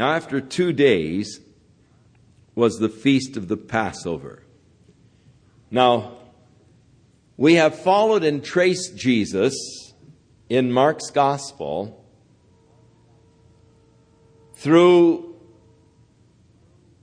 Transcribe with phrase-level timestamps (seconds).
[0.00, 1.40] Now, after two days
[2.54, 4.42] was the feast of the Passover.
[5.70, 6.16] Now,
[7.36, 9.92] we have followed and traced Jesus
[10.48, 12.02] in Mark's gospel
[14.54, 15.36] through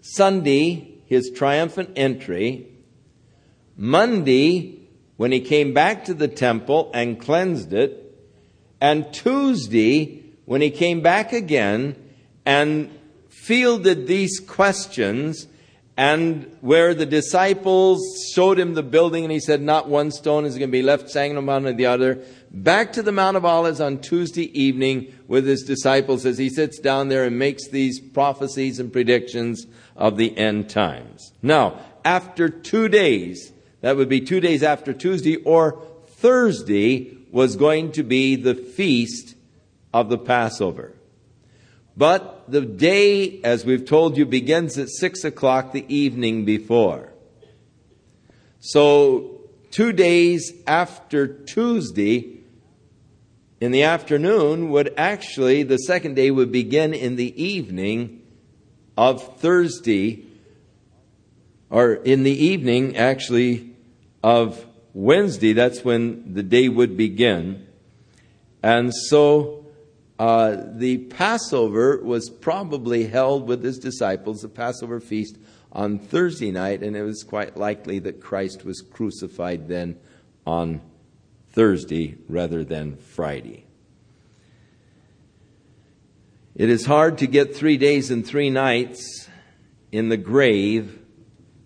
[0.02, 2.66] Sunday, his triumphant entry,
[3.76, 4.80] Monday,
[5.18, 8.20] when he came back to the temple and cleansed it,
[8.82, 11.96] and Tuesday, when he came back again
[12.48, 15.48] and fielded these questions
[15.98, 18.02] and where the disciples
[18.34, 21.10] showed him the building and he said, Not one stone is going to be left
[21.10, 22.24] standing upon the other.
[22.50, 26.80] Back to the Mount of Olives on Tuesday evening with his disciples as he sits
[26.80, 29.68] down there and makes these prophecies and predictions
[29.98, 31.34] of the end times.
[31.42, 37.92] Now, after two days, that would be two days after Tuesday or Thursday, was going
[37.92, 39.36] to be the feast
[39.94, 40.94] of the Passover.
[41.98, 47.12] But the day, as we've told you, begins at six o'clock the evening before.
[48.60, 52.42] So, two days after Tuesday,
[53.60, 58.22] in the afternoon, would actually, the second day would begin in the evening
[58.96, 60.24] of Thursday,
[61.72, 63.72] or in the evening, actually,
[64.24, 65.54] of Wednesday.
[65.54, 67.66] That's when the day would begin.
[68.62, 69.57] And so,
[70.20, 75.38] uh, the Passover was probably held with his disciples, the Passover feast,
[75.72, 79.98] on Thursday night, and it was quite likely that Christ was crucified then
[80.46, 80.82] on
[81.50, 83.66] Thursday rather than Friday.
[86.56, 89.30] It is hard to get three days and three nights
[89.92, 91.00] in the grave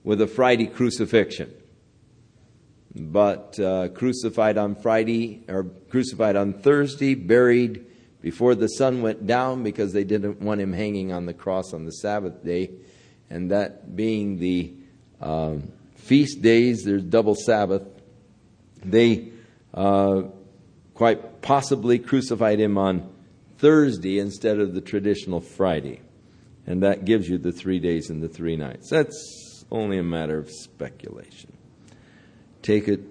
[0.03, 1.53] with a Friday crucifixion.
[2.93, 7.85] But uh, crucified on Friday, or crucified on Thursday, buried
[8.21, 11.85] before the sun went down because they didn't want him hanging on the cross on
[11.85, 12.71] the Sabbath day.
[13.29, 14.73] And that being the
[15.19, 17.83] um, feast days, there's double Sabbath,
[18.83, 19.31] they
[19.73, 20.23] uh,
[20.93, 23.11] quite possibly crucified him on
[23.57, 26.01] Thursday instead of the traditional Friday.
[26.67, 28.89] And that gives you the three days and the three nights.
[28.89, 31.53] That's only a matter of speculation.
[32.61, 33.01] Take it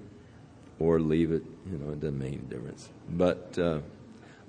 [0.78, 2.88] or leave it, you know, it doesn't make any difference.
[3.08, 3.58] But.
[3.58, 3.80] Uh,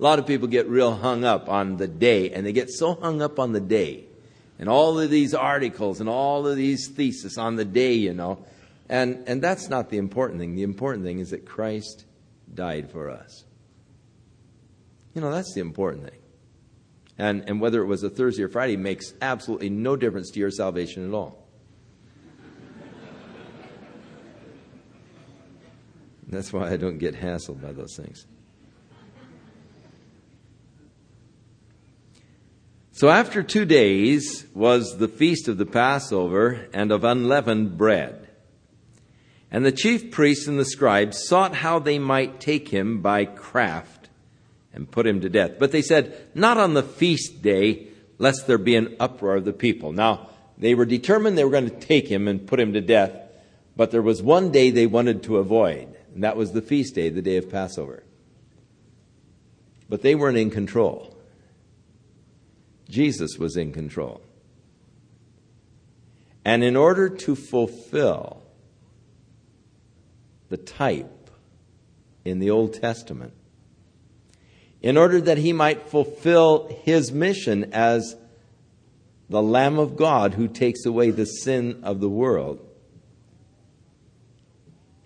[0.02, 2.94] a lot of people get real hung up on the day, and they get so
[2.94, 4.02] hung up on the day,
[4.58, 8.44] and all of these articles and all of these theses on the day, you know.
[8.88, 10.56] And, and that's not the important thing.
[10.56, 12.04] The important thing is that Christ
[12.52, 13.44] died for us.
[15.14, 16.18] You know, that's the important thing.
[17.16, 20.50] And, and whether it was a Thursday or Friday makes absolutely no difference to your
[20.50, 21.46] salvation at all.
[26.26, 28.26] That's why I don't get hassled by those things.
[32.94, 38.28] So after two days was the feast of the Passover and of unleavened bread.
[39.50, 44.10] And the chief priests and the scribes sought how they might take him by craft
[44.74, 45.52] and put him to death.
[45.58, 47.88] But they said, Not on the feast day,
[48.18, 49.92] lest there be an uproar of the people.
[49.92, 50.28] Now,
[50.58, 53.16] they were determined they were going to take him and put him to death,
[53.74, 57.08] but there was one day they wanted to avoid, and that was the feast day,
[57.08, 58.04] the day of Passover.
[59.88, 61.11] But they weren't in control.
[62.92, 64.20] Jesus was in control.
[66.44, 68.42] And in order to fulfill
[70.50, 71.30] the type
[72.22, 73.32] in the Old Testament,
[74.82, 78.14] in order that he might fulfill his mission as
[79.30, 82.60] the Lamb of God who takes away the sin of the world,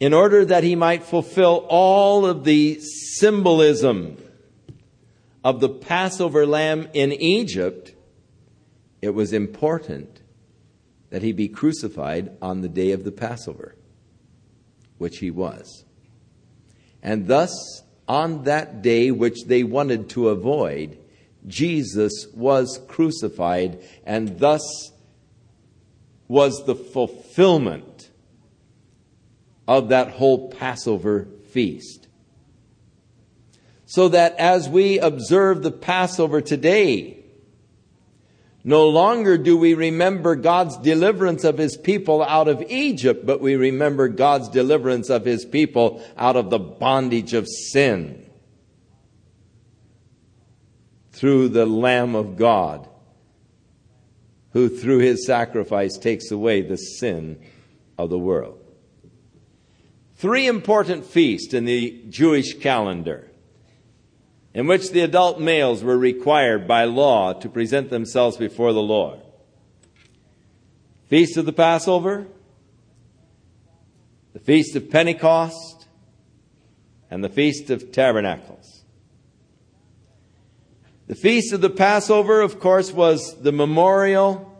[0.00, 4.16] in order that he might fulfill all of the symbolism
[5.46, 7.94] of the Passover lamb in Egypt,
[9.00, 10.20] it was important
[11.10, 13.76] that he be crucified on the day of the Passover,
[14.98, 15.84] which he was.
[17.00, 20.98] And thus, on that day which they wanted to avoid,
[21.46, 24.90] Jesus was crucified, and thus
[26.26, 28.10] was the fulfillment
[29.68, 32.05] of that whole Passover feast
[33.86, 37.24] so that as we observe the Passover today,
[38.64, 43.54] no longer do we remember God's deliverance of his people out of Egypt, but we
[43.54, 48.28] remember God's deliverance of his people out of the bondage of sin
[51.12, 52.88] through the Lamb of God,
[54.50, 57.38] who through his sacrifice takes away the sin
[57.96, 58.58] of the world.
[60.16, 63.30] Three important feasts in the Jewish calendar
[64.56, 69.20] in which the adult males were required by law to present themselves before the Lord.
[71.08, 72.26] Feast of the Passover,
[74.32, 75.86] the Feast of Pentecost,
[77.10, 78.84] and the Feast of Tabernacles.
[81.06, 84.54] The Feast of the Passover, of course, was the memorial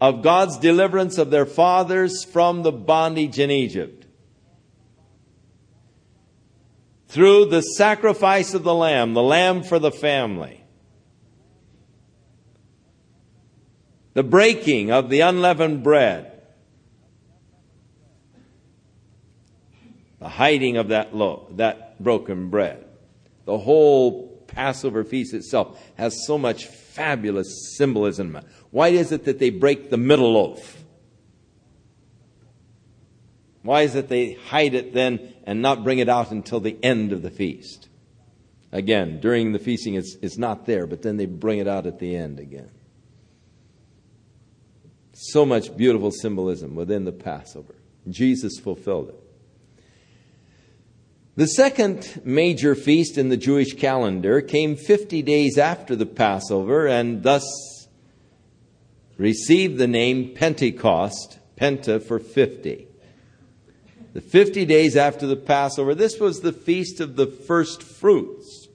[0.00, 3.99] of God's deliverance of their fathers from the bondage in Egypt.
[7.10, 10.62] Through the sacrifice of the lamb, the lamb for the family.
[14.14, 16.40] The breaking of the unleavened bread.
[20.20, 22.84] The hiding of that, lo- that broken bread.
[23.44, 28.38] The whole Passover feast itself has so much fabulous symbolism.
[28.70, 30.80] Why is it that they break the middle loaf?
[33.62, 37.10] Why is it they hide it then and not bring it out until the end
[37.10, 37.88] of the feast?
[38.70, 41.98] Again, during the feasting, it's, it's not there, but then they bring it out at
[41.98, 42.70] the end again.
[45.12, 47.74] So much beautiful symbolism within the Passover.
[48.08, 49.16] Jesus fulfilled it.
[51.34, 57.24] The second major feast in the Jewish calendar came 50 days after the Passover and
[57.24, 57.88] thus
[59.18, 62.86] received the name Pentecost, Penta for 50.
[64.12, 68.68] The 50 days after the Passover, this was the feast of the first fruits,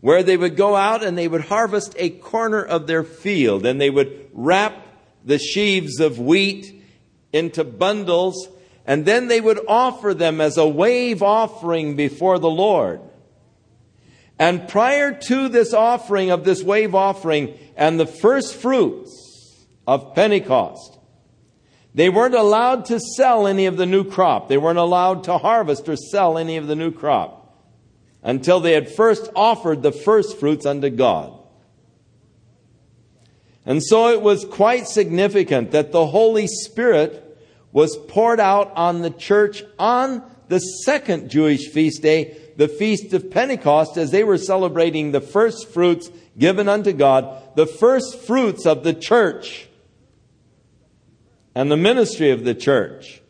[0.00, 3.80] where they would go out and they would harvest a corner of their field and
[3.80, 4.86] they would wrap
[5.24, 6.82] the sheaves of wheat
[7.32, 8.48] into bundles
[8.86, 13.00] and then they would offer them as a wave offering before the Lord.
[14.38, 19.24] And prior to this offering of this wave offering and the first fruits,
[19.86, 20.93] of Pentecost.
[21.94, 24.48] They weren't allowed to sell any of the new crop.
[24.48, 27.40] They weren't allowed to harvest or sell any of the new crop
[28.22, 31.38] until they had first offered the first fruits unto God.
[33.64, 37.20] And so it was quite significant that the Holy Spirit
[37.70, 43.30] was poured out on the church on the second Jewish feast day, the Feast of
[43.30, 48.84] Pentecost, as they were celebrating the first fruits given unto God, the first fruits of
[48.84, 49.68] the church
[51.54, 53.22] and the ministry of the church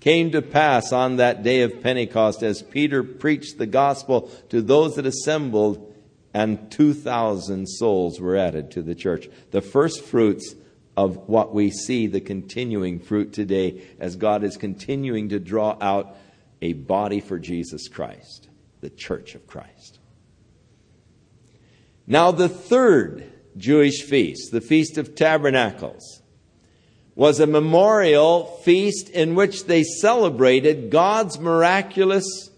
[0.00, 4.96] came to pass on that day of Pentecost as Peter preached the gospel to those
[4.96, 5.94] that assembled,
[6.34, 9.28] and 2,000 souls were added to the church.
[9.52, 10.56] The first fruits
[10.96, 16.16] of what we see, the continuing fruit today, as God is continuing to draw out
[16.60, 18.48] a body for Jesus Christ,
[18.80, 20.00] the church of Christ.
[22.06, 26.21] Now, the third Jewish feast, the Feast of Tabernacles,
[27.14, 32.50] was a memorial feast in which they celebrated God's miraculous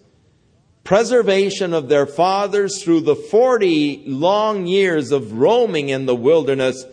[0.85, 6.85] preservation of their fathers through the 40 long years of roaming in the wilderness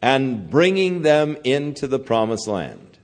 [0.00, 2.98] and bringing them into the promised land.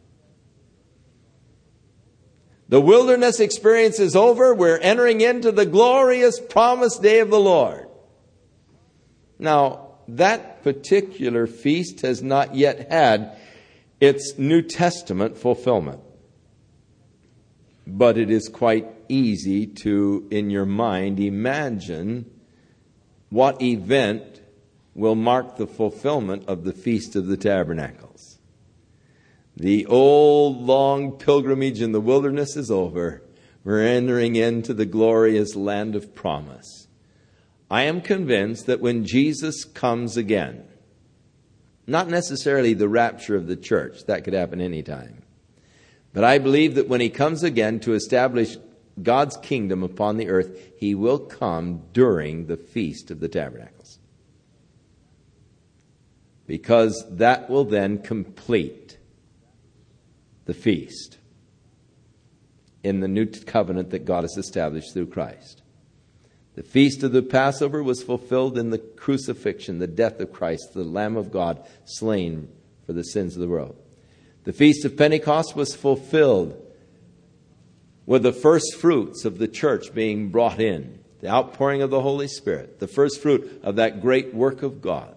[2.69, 4.55] The wilderness experience is over.
[4.55, 7.89] We're entering into the glorious promised day of the Lord.
[9.39, 13.37] Now, that particular feast has not yet had
[14.01, 16.01] its New Testament fulfillment.
[17.87, 22.31] But it is quite easy to, in your mind, imagine
[23.31, 24.41] what event
[24.95, 28.39] will mark the fulfillment of the Feast of the Tabernacles.
[29.57, 33.23] The old long pilgrimage in the wilderness is over.
[33.65, 36.87] We're entering into the glorious land of promise.
[37.71, 40.66] I am convinced that when Jesus comes again,
[41.87, 45.23] not necessarily the rapture of the church, that could happen anytime.
[46.13, 48.57] But I believe that when he comes again to establish
[49.03, 53.99] God's kingdom upon the earth, he will come during the Feast of the Tabernacles.
[56.47, 58.99] Because that will then complete
[60.47, 61.19] the feast
[62.83, 65.63] in the new covenant that God has established through Christ.
[66.57, 70.85] The feast of the Passover was fulfilled in the crucifixion, the death of Christ, the
[70.85, 72.49] Lamb of God, slain
[72.87, 73.77] for the sins of the world.
[74.45, 76.63] The feast of Pentecost was fulfilled
[78.07, 82.29] with the first fruits of the church being brought in, the outpouring of the Holy
[82.29, 85.15] Spirit, the first fruit of that great work of God.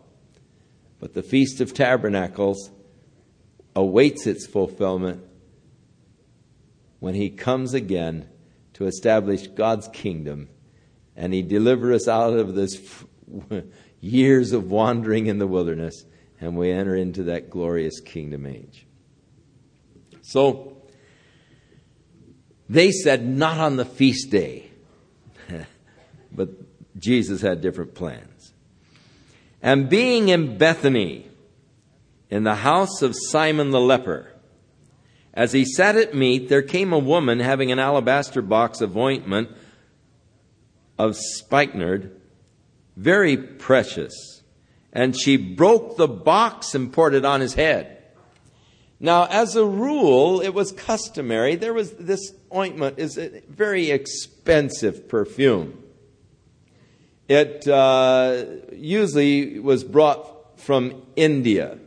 [1.00, 2.70] But the Feast of Tabernacles
[3.78, 5.24] awaits its fulfillment
[7.00, 8.28] when He comes again
[8.74, 10.50] to establish God's kingdom
[11.20, 12.82] and he deliver us out of this
[14.00, 16.06] years of wandering in the wilderness,
[16.40, 18.88] and we enter into that glorious kingdom age.
[20.22, 20.82] So,
[22.70, 24.72] they said, not on the feast day.
[26.32, 26.50] but
[26.98, 28.54] Jesus had different plans.
[29.62, 31.28] And being in Bethany,
[32.30, 34.32] in the house of Simon the leper,
[35.34, 39.50] as he sat at meat, there came a woman having an alabaster box of ointment
[41.00, 42.20] of spikenard,
[42.98, 44.44] very precious.
[44.92, 47.96] And she broke the box and poured it on his head.
[49.00, 51.56] Now, as a rule, it was customary.
[51.56, 55.82] There was this ointment is a very expensive perfume.
[57.30, 61.78] It uh, usually was brought from India.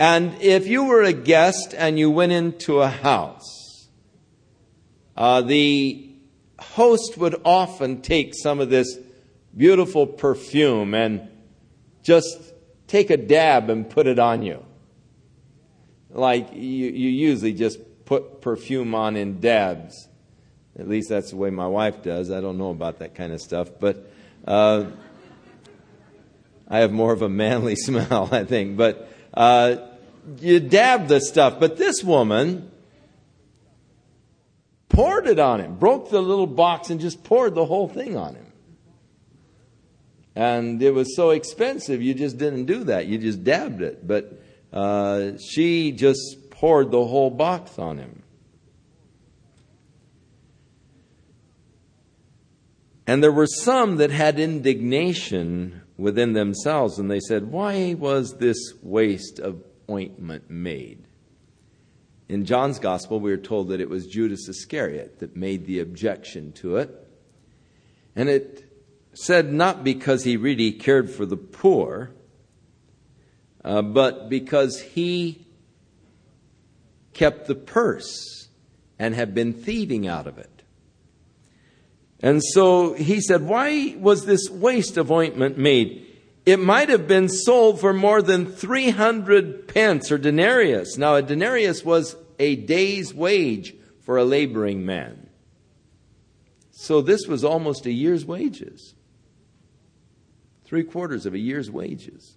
[0.00, 3.86] And if you were a guest and you went into a house,
[5.16, 6.03] uh, the
[6.72, 8.98] host would often take some of this
[9.56, 11.28] beautiful perfume and
[12.02, 12.38] just
[12.86, 14.64] take a dab and put it on you.
[16.10, 20.08] Like you, you usually just put perfume on in dabs.
[20.78, 22.30] At least that's the way my wife does.
[22.30, 24.10] I don't know about that kind of stuff, but
[24.46, 24.86] uh,
[26.68, 28.76] I have more of a manly smell, I think.
[28.76, 29.76] But uh,
[30.40, 31.60] you dab the stuff.
[31.60, 32.70] But this woman
[34.94, 38.34] poured it on him, broke the little box, and just poured the whole thing on
[38.34, 38.52] him.
[40.36, 43.06] And it was so expensive, you just didn't do that.
[43.06, 44.06] You just dabbed it.
[44.06, 48.22] But uh, she just poured the whole box on him.
[53.06, 58.56] And there were some that had indignation within themselves, and they said, Why was this
[58.82, 61.04] waste of ointment made?
[62.28, 66.52] In John's gospel, we are told that it was Judas Iscariot that made the objection
[66.52, 67.08] to it.
[68.16, 68.64] And it
[69.12, 72.12] said not because he really cared for the poor,
[73.64, 75.46] uh, but because he
[77.12, 78.48] kept the purse
[78.98, 80.50] and had been thieving out of it.
[82.20, 86.03] And so he said, Why was this waste of ointment made?
[86.46, 90.98] It might have been sold for more than 300 pence or denarius.
[90.98, 95.28] Now, a denarius was a day's wage for a laboring man.
[96.70, 98.94] So this was almost a year's wages.
[100.66, 102.36] Three quarters of a year's wages.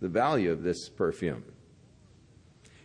[0.00, 1.44] The value of this perfume.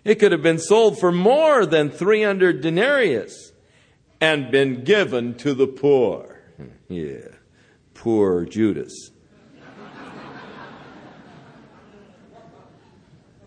[0.05, 3.51] It could have been sold for more than 300 denarius
[4.21, 6.37] and been given to the poor.
[6.89, 7.35] Yeah,
[7.93, 9.11] poor Judas.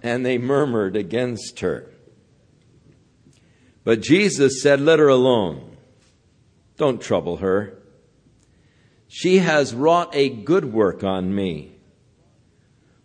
[0.02, 1.90] And they murmured against her.
[3.85, 5.76] But Jesus said, Let her alone.
[6.76, 7.78] Don't trouble her.
[9.09, 11.76] She has wrought a good work on me.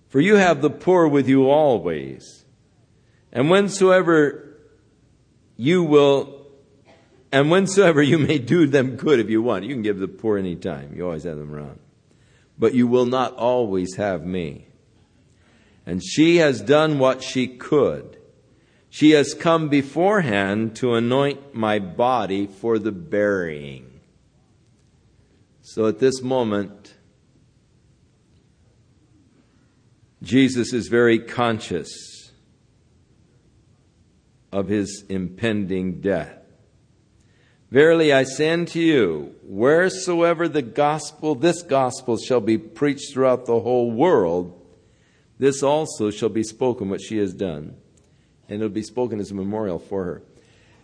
[0.08, 2.46] For you have the poor with you always.
[3.32, 4.58] And whensoever
[5.58, 6.38] you will
[7.32, 9.66] and whensoever you may do them good if you want.
[9.66, 10.94] You can give the poor any time.
[10.96, 11.80] You always have them around.
[12.58, 14.67] But you will not always have me.
[15.88, 18.18] And she has done what she could.
[18.90, 24.02] She has come beforehand to anoint my body for the burying.
[25.62, 26.96] So at this moment,
[30.22, 32.34] Jesus is very conscious
[34.52, 36.38] of his impending death.
[37.72, 43.62] Verily I say unto you, wheresoever the gospel, this gospel shall be preached throughout the
[43.62, 44.67] whole world,
[45.40, 47.76] this also shall be spoken what she has done,
[48.48, 50.24] and it'll be spoken as a memorial for her.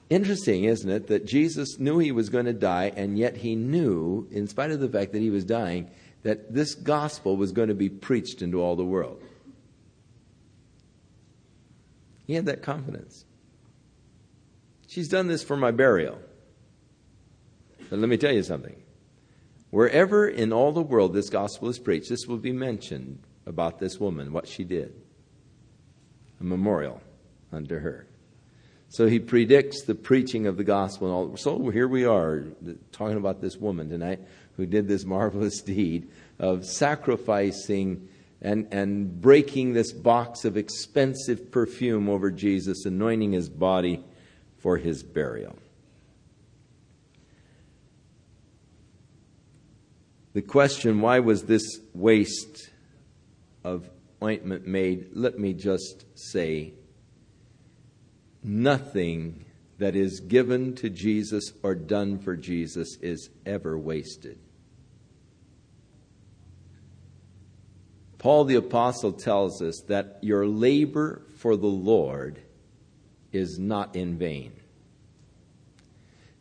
[0.10, 4.28] Interesting, isn't it, that Jesus knew he was going to die, and yet he knew,
[4.32, 5.90] in spite of the fact that he was dying,
[6.22, 9.22] that this gospel was going to be preached into all the world.
[12.26, 13.26] He had that confidence.
[14.88, 16.20] She's done this for my burial.
[17.90, 18.76] But let me tell you something.
[19.72, 24.00] Wherever in all the world this gospel is preached, this will be mentioned about this
[24.00, 24.94] woman, what she did.
[26.40, 27.02] A memorial
[27.52, 28.08] unto her.
[28.90, 31.36] So he predicts the preaching of the gospel.
[31.38, 32.46] So here we are
[32.92, 34.20] talking about this woman tonight
[34.56, 38.08] who did this marvelous deed of sacrificing
[38.42, 44.04] and, and breaking this box of expensive perfume over Jesus, anointing his body
[44.60, 45.56] for his burial.
[50.34, 52.70] The question, why was this waste
[53.64, 53.90] of
[54.22, 55.10] ointment made?
[55.14, 56.74] Let me just say
[58.44, 59.46] nothing
[59.78, 64.40] that is given to Jesus or done for Jesus is ever wasted.
[68.18, 72.42] Paul the Apostle tells us that your labor for the Lord
[73.34, 74.54] is not in vain.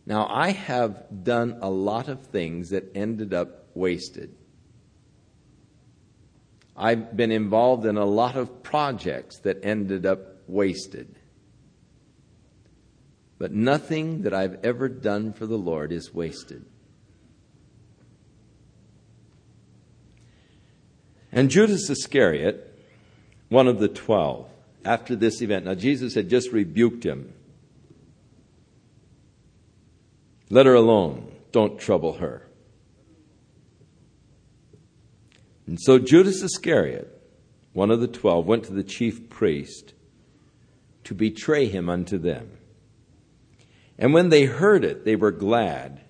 [0.06, 4.34] Now, I have done a lot of things that ended up wasted.
[6.76, 11.14] I've been involved in a lot of projects that ended up wasted.
[13.38, 16.64] But nothing that I've ever done for the Lord is wasted.
[21.32, 22.78] And Judas Iscariot,
[23.48, 24.48] one of the twelve,
[24.84, 27.32] after this event, now Jesus had just rebuked him.
[30.50, 31.32] Let her alone.
[31.50, 32.48] Don't trouble her.
[35.72, 37.08] And so Judas Iscariot,
[37.72, 39.94] one of the twelve, went to the chief priest
[41.04, 42.50] to betray him unto them.
[43.96, 46.02] And when they heard it, they were glad,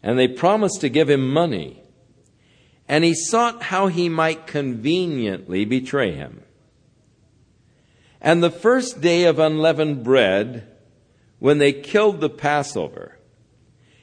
[0.00, 1.82] and they promised to give him money.
[2.86, 6.44] And he sought how he might conveniently betray him.
[8.20, 10.68] And the first day of unleavened bread,
[11.40, 13.18] when they killed the Passover,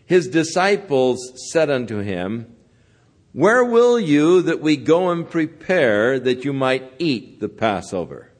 [0.05, 2.54] his disciples said unto him,
[3.35, 8.31] Where will you that we go and prepare that you might eat the Passover?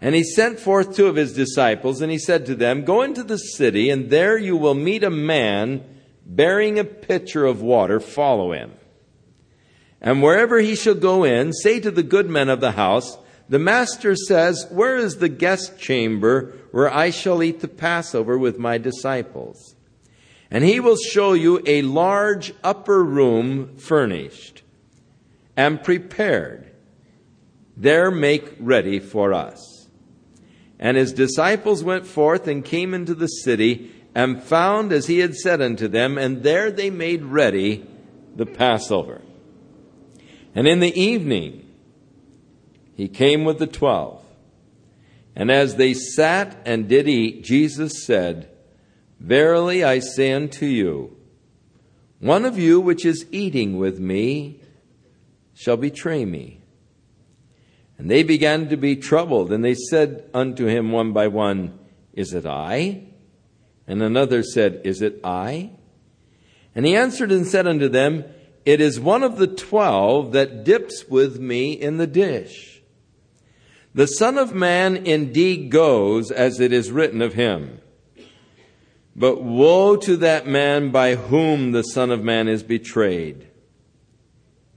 [0.00, 3.22] And he sent forth two of his disciples, and he said to them, Go into
[3.22, 5.84] the city, and there you will meet a man
[6.26, 8.00] bearing a pitcher of water.
[8.00, 8.72] Follow him.
[10.00, 13.16] And wherever he shall go in, say to the good men of the house,
[13.48, 18.58] The master says, Where is the guest chamber where I shall eat the Passover with
[18.58, 19.76] my disciples?
[20.52, 24.62] And he will show you a large upper room furnished
[25.56, 26.70] and prepared.
[27.74, 29.88] There make ready for us.
[30.78, 35.34] And his disciples went forth and came into the city and found as he had
[35.34, 37.86] said unto them, and there they made ready
[38.36, 39.22] the Passover.
[40.54, 41.66] And in the evening
[42.94, 44.22] he came with the twelve.
[45.34, 48.50] And as they sat and did eat, Jesus said,
[49.22, 51.16] Verily I say unto you,
[52.18, 54.60] one of you which is eating with me
[55.54, 56.60] shall betray me.
[57.98, 61.78] And they began to be troubled, and they said unto him one by one,
[62.12, 63.04] Is it I?
[63.86, 65.70] And another said, Is it I?
[66.74, 68.24] And he answered and said unto them,
[68.64, 72.82] It is one of the twelve that dips with me in the dish.
[73.94, 77.78] The Son of Man indeed goes as it is written of him.
[79.14, 83.48] But woe to that man by whom the Son of Man is betrayed.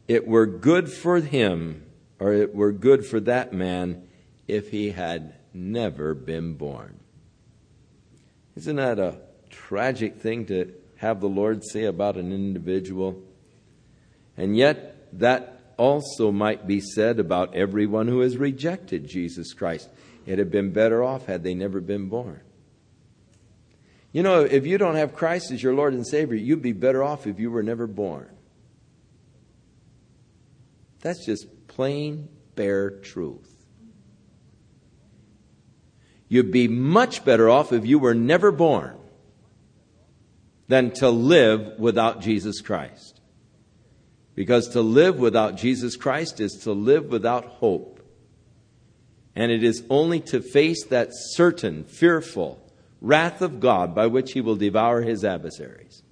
[0.07, 1.85] It were good for him
[2.19, 4.07] or it were good for that man
[4.47, 6.99] if he had never been born.
[8.55, 9.19] Isn't that a
[9.49, 13.21] tragic thing to have the Lord say about an individual?
[14.37, 19.89] And yet, that also might be said about everyone who has rejected Jesus Christ.
[20.25, 22.41] It had been better off had they never been born.
[24.15, 27.03] You know, if you don't have Christ as your Lord and Savior, you'd be better
[27.03, 28.29] off if you were never born.
[31.01, 33.53] That's just plain, bare truth.
[36.29, 38.95] You'd be much better off if you were never born
[40.69, 43.19] than to live without Jesus Christ.
[44.33, 47.99] Because to live without Jesus Christ is to live without hope.
[49.35, 52.64] And it is only to face that certain, fearful
[53.05, 56.03] wrath of God by which he will devour his adversaries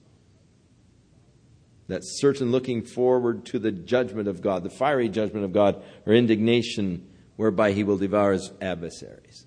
[1.88, 6.14] that certain looking forward to the judgment of God, the fiery judgment of God, or
[6.14, 9.46] indignation whereby he will devour his adversaries.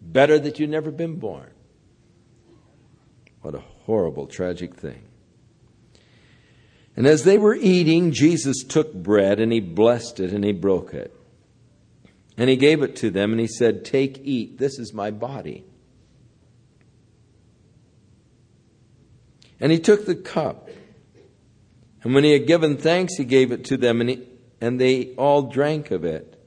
[0.00, 1.50] Better that you'd never been born.
[3.42, 5.02] What a horrible, tragic thing.
[6.96, 10.94] And as they were eating, Jesus took bread and he blessed it and he broke
[10.94, 11.14] it.
[12.36, 15.64] And he gave it to them and he said, Take, eat, this is my body.
[19.60, 20.68] And he took the cup.
[22.02, 24.28] And when he had given thanks, he gave it to them, and, he,
[24.60, 26.40] and they all drank of it.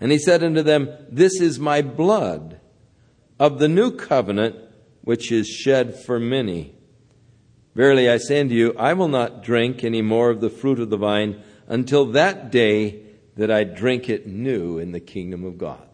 [0.00, 2.60] And he said unto them, This is my blood
[3.40, 4.56] of the new covenant,
[5.02, 6.74] which is shed for many.
[7.74, 10.90] Verily I say unto you, I will not drink any more of the fruit of
[10.90, 13.02] the vine until that day
[13.36, 15.87] that I drink it new in the kingdom of God.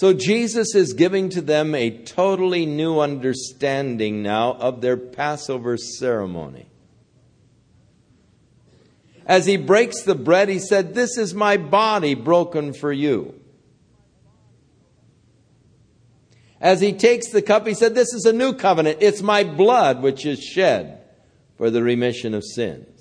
[0.00, 6.70] So Jesus is giving to them a totally new understanding now of their Passover ceremony.
[9.26, 13.38] As he breaks the bread, he said, This is my body broken for you.
[16.62, 19.02] As he takes the cup, he said, This is a new covenant.
[19.02, 21.02] It's my blood which is shed
[21.58, 22.99] for the remission of sins.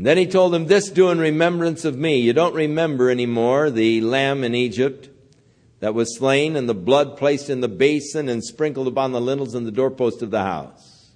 [0.00, 2.20] And then he told them, This do in remembrance of me.
[2.20, 5.10] You don't remember anymore the lamb in Egypt,
[5.80, 9.54] that was slain, and the blood placed in the basin and sprinkled upon the lintels
[9.54, 11.10] and the doorpost of the house.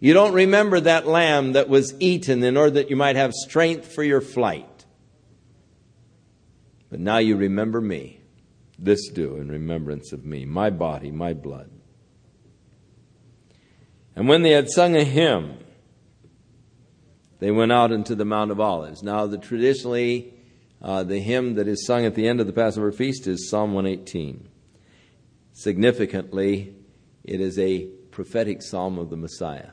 [0.00, 3.94] You don't remember that lamb that was eaten in order that you might have strength
[3.94, 4.84] for your flight.
[6.90, 8.18] But now you remember me.
[8.80, 11.70] This do in remembrance of me, my body, my blood.
[14.16, 15.58] And when they had sung a hymn,
[17.42, 19.02] they went out into the Mount of Olives.
[19.02, 20.32] Now, the traditionally,
[20.80, 23.74] uh, the hymn that is sung at the end of the Passover feast is Psalm
[23.74, 24.48] 118.
[25.52, 26.76] Significantly,
[27.24, 29.70] it is a prophetic psalm of the Messiah.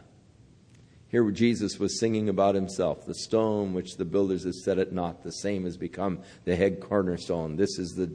[1.10, 3.06] Here, Jesus was singing about himself.
[3.06, 6.80] The stone which the builders have set at naught, the same has become the head
[6.80, 7.56] cornerstone.
[7.56, 8.12] This is the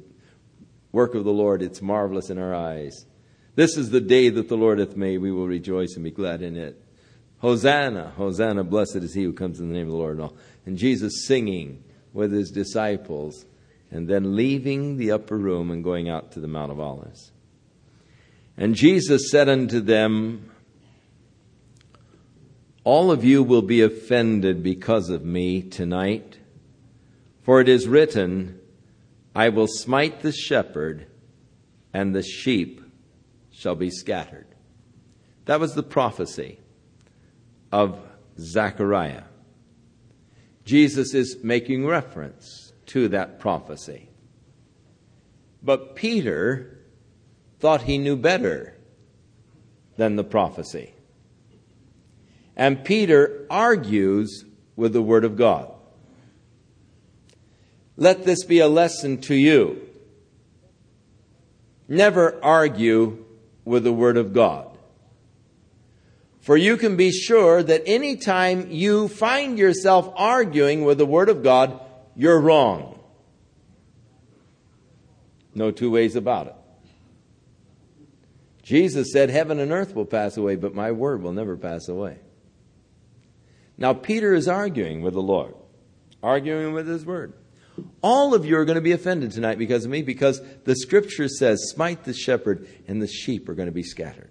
[0.90, 1.62] work of the Lord.
[1.62, 3.07] It's marvelous in our eyes.
[3.55, 5.19] This is the day that the Lord hath made.
[5.19, 6.84] We will rejoice and be glad in it.
[7.44, 10.14] Hosanna, Hosanna, blessed is he who comes in the name of the Lord.
[10.14, 10.37] And, all.
[10.64, 13.44] and Jesus singing with his disciples
[13.90, 17.33] and then leaving the upper room and going out to the Mount of Olives.
[18.57, 20.52] And Jesus said unto them,
[22.83, 26.38] All of you will be offended because of me tonight,
[27.42, 28.59] for it is written,
[29.35, 31.09] I will smite the shepherd,
[31.92, 32.80] and the sheep
[33.50, 34.46] shall be scattered.
[35.44, 36.61] That was the prophecy
[37.74, 37.98] of
[38.38, 39.24] Zechariah.
[40.64, 44.10] Jesus is making reference to that prophecy.
[45.60, 46.78] But Peter
[47.58, 48.76] thought he knew better
[49.96, 50.94] than the prophecy.
[52.54, 54.44] And Peter argues
[54.76, 55.74] with the Word of God.
[57.96, 59.82] Let this be a lesson to you.
[61.88, 63.24] Never argue
[63.64, 64.73] with the Word of God.
[66.44, 71.30] For you can be sure that any time you find yourself arguing with the Word
[71.30, 71.80] of God,
[72.14, 73.00] you're wrong.
[75.54, 76.54] No two ways about it.
[78.62, 82.18] Jesus said, Heaven and earth will pass away, but my word will never pass away.
[83.78, 85.54] Now, Peter is arguing with the Lord,
[86.22, 87.33] arguing with his word.
[88.02, 91.26] All of you are going to be offended tonight because of me, because the scripture
[91.26, 94.28] says, Smite the shepherd, and the sheep are going to be scattered.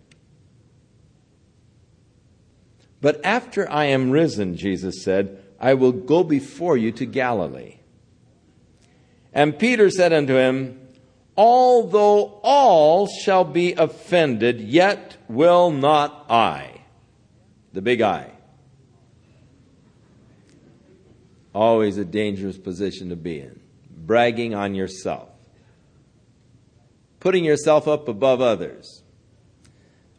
[3.04, 7.80] But after I am risen, Jesus said, I will go before you to Galilee.
[9.34, 10.80] And Peter said unto him,
[11.36, 16.80] Although all shall be offended, yet will not I.
[17.74, 18.32] The big I.
[21.54, 23.60] Always a dangerous position to be in.
[23.89, 25.28] Bragging on yourself.
[27.20, 29.03] Putting yourself up above others.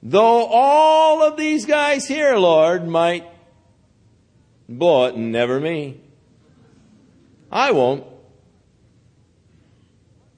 [0.05, 3.27] Though all of these guys here, Lord, might
[4.69, 5.99] blow it and never me.
[7.51, 8.05] I won't.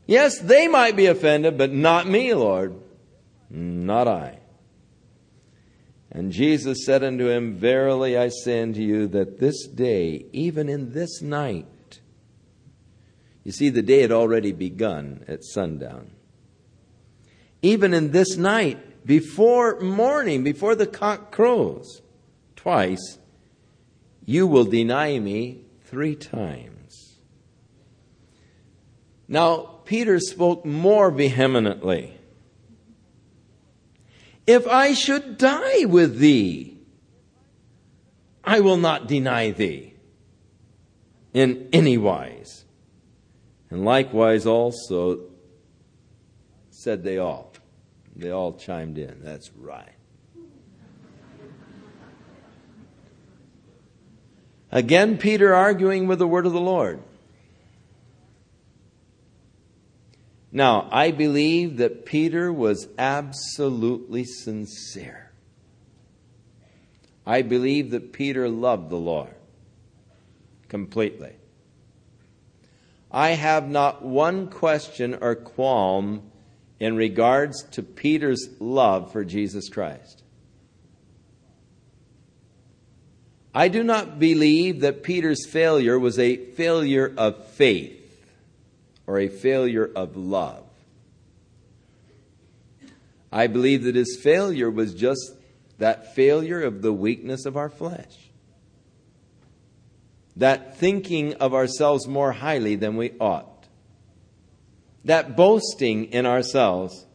[0.06, 2.76] Yes, they might be offended, but not me, Lord.
[3.50, 4.38] Not I.
[6.12, 10.92] And Jesus said unto him, Verily I say unto you that this day, even in
[10.92, 11.66] this night,
[13.42, 16.12] you see, the day had already begun at sundown.
[17.62, 22.02] Even in this night, before morning, before the cock crows,
[22.56, 23.18] twice,
[24.24, 27.14] you will deny me three times.
[29.28, 32.18] Now, Peter spoke more vehemently.
[34.46, 36.78] If I should die with thee,
[38.44, 39.94] I will not deny thee
[41.32, 42.64] in any wise.
[43.70, 45.30] And likewise also
[46.70, 47.55] said they all.
[48.16, 49.18] They all chimed in.
[49.22, 49.92] That's right.
[54.72, 57.02] Again, Peter arguing with the word of the Lord.
[60.50, 65.30] Now, I believe that Peter was absolutely sincere.
[67.26, 69.34] I believe that Peter loved the Lord
[70.68, 71.32] completely.
[73.10, 76.22] I have not one question or qualm
[76.78, 80.22] in regards to Peter's love for Jesus Christ.
[83.54, 88.02] I do not believe that Peter's failure was a failure of faith
[89.06, 90.64] or a failure of love.
[93.32, 95.32] I believe that his failure was just
[95.78, 98.14] that failure of the weakness of our flesh.
[100.36, 103.55] That thinking of ourselves more highly than we ought.
[105.06, 107.06] That boasting in ourselves,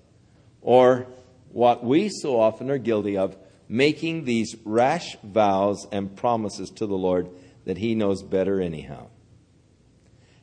[0.62, 1.08] or
[1.52, 6.96] what we so often are guilty of, making these rash vows and promises to the
[6.96, 7.30] Lord
[7.66, 9.08] that He knows better anyhow.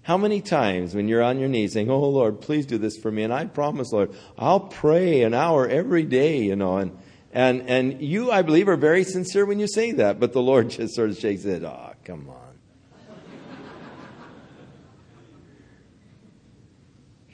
[0.02, 3.11] How many times when you're on your knees saying, Oh Lord, please do this for
[3.11, 6.98] me, and I promise, Lord, I'll pray an hour every day, you know, and
[7.32, 10.70] and and you, I believe, are very sincere when you say that, but the Lord
[10.78, 12.47] just sort of shakes it, oh, ah, come on.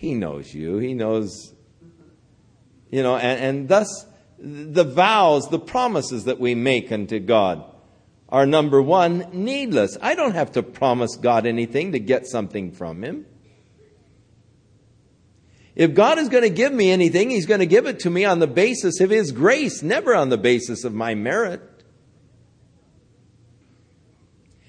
[0.04, 0.78] He knows you.
[0.78, 1.54] He knows
[2.94, 4.06] you know, and, and thus
[4.38, 7.64] the vows, the promises that we make unto God
[8.28, 9.98] are number one, needless.
[10.00, 13.26] I don't have to promise God anything to get something from Him.
[15.74, 18.24] If God is going to give me anything, He's going to give it to me
[18.24, 21.62] on the basis of His grace, never on the basis of my merit.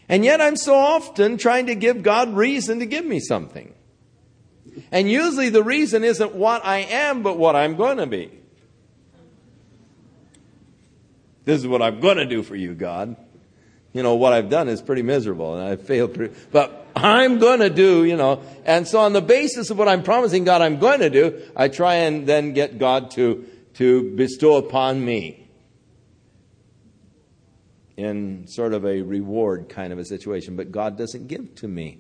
[0.10, 3.76] And yet I'm so often trying to give God reason to give me something.
[4.92, 8.32] And usually the reason isn't what I am, but what I'm going to be.
[11.46, 13.16] This is what I'm going to do for you, God.
[13.94, 16.16] You know, what I've done is pretty miserable and I've failed.
[16.16, 18.42] Pretty, but I'm going to do, you know.
[18.66, 21.70] And so on the basis of what I'm promising God I'm going to do, I
[21.70, 25.48] try and then get God to, to bestow upon me
[27.96, 30.56] in sort of a reward kind of a situation.
[30.56, 32.00] But God doesn't give to me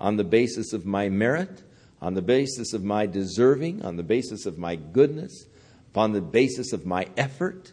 [0.00, 1.62] on the basis of my merit
[2.00, 5.46] on the basis of my deserving, on the basis of my goodness,
[5.92, 7.72] upon the basis of my effort,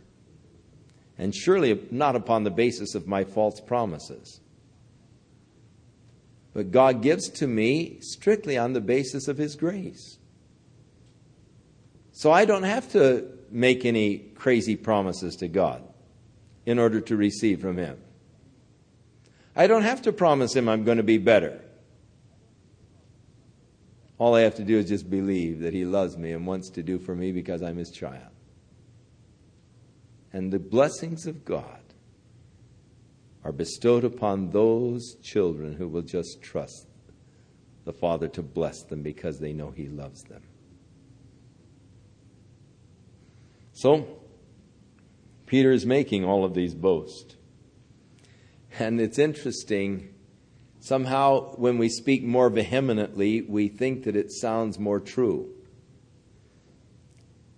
[1.17, 4.39] and surely not upon the basis of my false promises.
[6.53, 10.17] But God gives to me strictly on the basis of His grace.
[12.11, 15.83] So I don't have to make any crazy promises to God
[16.65, 17.97] in order to receive from Him.
[19.55, 21.62] I don't have to promise Him I'm going to be better.
[24.17, 26.83] All I have to do is just believe that He loves me and wants to
[26.83, 28.29] do for me because I'm His child.
[30.31, 31.79] And the blessings of God
[33.43, 36.87] are bestowed upon those children who will just trust
[37.85, 40.43] the Father to bless them because they know He loves them.
[43.73, 44.07] So,
[45.45, 47.35] Peter is making all of these boasts.
[48.79, 50.12] And it's interesting
[50.83, 55.49] Somehow, when we speak more vehemently, we think that it sounds more true.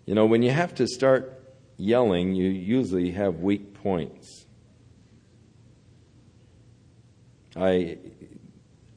[0.05, 1.43] You know, when you have to start
[1.75, 4.45] yelling, you usually have weak points.
[7.55, 7.97] I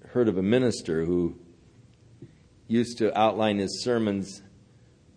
[0.08, 1.38] heard of a minister who
[2.66, 4.42] used to outline his sermons,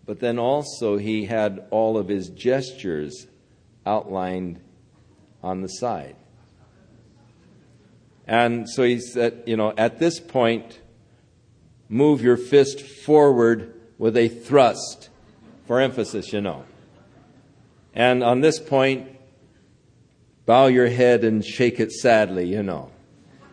[0.06, 3.26] but then also he had all of his gestures
[3.84, 4.58] outlined
[5.42, 6.16] on the side.
[8.26, 10.80] And so he said, you know, at this point,
[11.88, 15.08] move your fist forward with a thrust
[15.66, 16.64] for emphasis, you know.
[17.94, 19.08] And on this point,
[20.46, 22.90] bow your head and shake it sadly, you know.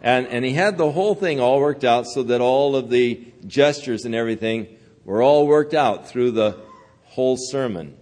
[0.01, 3.25] And, and he had the whole thing all worked out so that all of the
[3.45, 4.67] gestures and everything
[5.03, 6.57] were all worked out through the
[7.03, 7.97] whole sermon.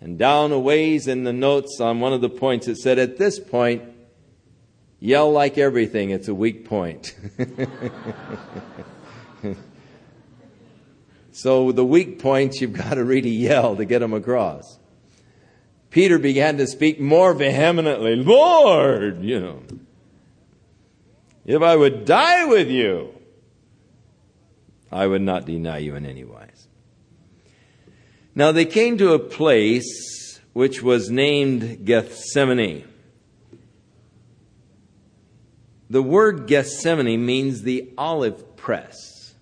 [0.00, 3.16] And down a ways in the notes on one of the points, it said, At
[3.16, 3.82] this point,
[5.04, 7.14] Yell like everything, it's a weak point.
[11.30, 14.78] so, the weak points, you've got to really yell to get them across.
[15.90, 19.62] Peter began to speak more vehemently, Lord, you know,
[21.44, 23.12] if I would die with you,
[24.90, 26.66] I would not deny you in any wise.
[28.34, 32.93] Now they came to a place which was named Gethsemane.
[35.90, 39.34] The word Gethsemane means the olive press.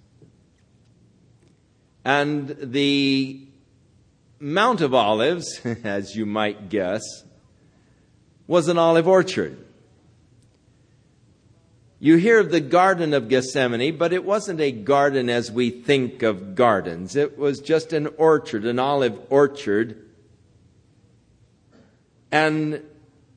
[2.05, 3.47] And the
[4.41, 7.03] Mount of Olives, as you might guess,
[8.47, 9.57] was an olive orchard.
[12.01, 16.25] You hear of the Garden of Gethsemane, but it wasn't a garden as we think
[16.25, 17.15] of gardens.
[17.15, 20.05] It was just an orchard, an olive orchard.
[22.33, 22.83] And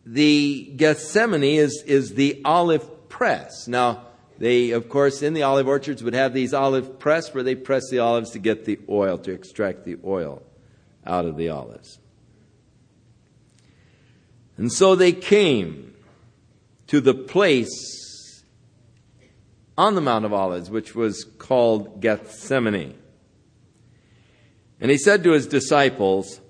[0.03, 3.65] the Gethsemane is, is the olive press.
[3.65, 4.07] Now,
[4.39, 7.89] they, of course, in the olive orchards would have these olive press where they press
[7.89, 10.43] the olives to get the oil, to extract the oil
[11.05, 11.97] out of the olives.
[14.57, 15.93] And so they came
[16.87, 18.43] to the place
[19.77, 22.97] on the Mount of Olives, which was called Gethsemane.
[24.81, 26.41] And he said to his disciples,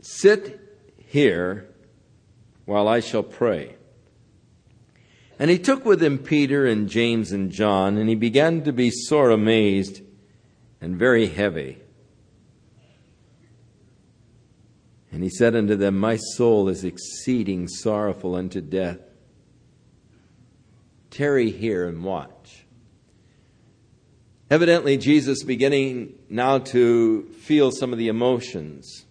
[0.00, 0.60] Sit
[0.96, 1.68] here
[2.64, 3.77] while I shall pray.
[5.38, 8.90] And he took with him Peter and James and John, and he began to be
[8.90, 10.02] sore amazed
[10.80, 11.78] and very heavy.
[15.12, 18.98] And he said unto them, My soul is exceeding sorrowful unto death.
[21.10, 22.66] Tarry here and watch.
[24.50, 29.04] Evidently, Jesus beginning now to feel some of the emotions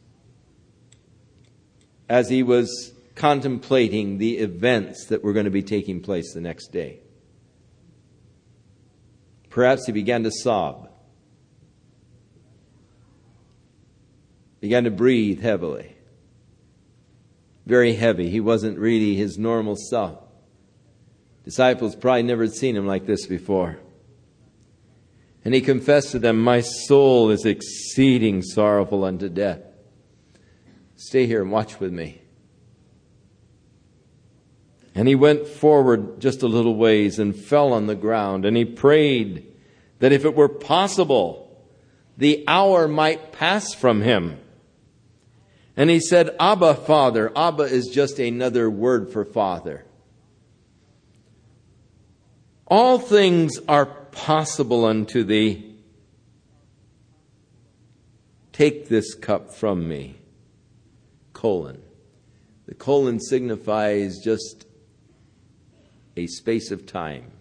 [2.10, 6.68] as he was contemplating the events that were going to be taking place the next
[6.70, 7.00] day.
[9.50, 10.90] Perhaps he began to sob,
[14.62, 15.96] began to breathe heavily.
[17.66, 18.30] Very heavy.
[18.30, 20.20] He wasn't really his normal self.
[21.44, 23.80] Disciples probably never had seen him like this before.
[25.44, 29.62] And he confessed to them, My soul is exceeding sorrowful unto death.
[30.96, 32.22] Stay here and watch with me.
[34.98, 38.66] And he went forward just a little ways and fell on the ground, and he
[38.66, 39.46] prayed
[40.00, 41.64] that if it were possible,
[42.18, 44.40] the hour might pass from him.
[45.76, 47.32] And he said, Abba, Father.
[47.38, 49.86] Abba is just another word for Father.
[52.66, 55.76] All things are possible unto thee.
[58.52, 60.18] Take this cup from me.
[61.34, 61.84] Colon.
[62.66, 64.67] The colon signifies just
[66.18, 67.32] a space of time.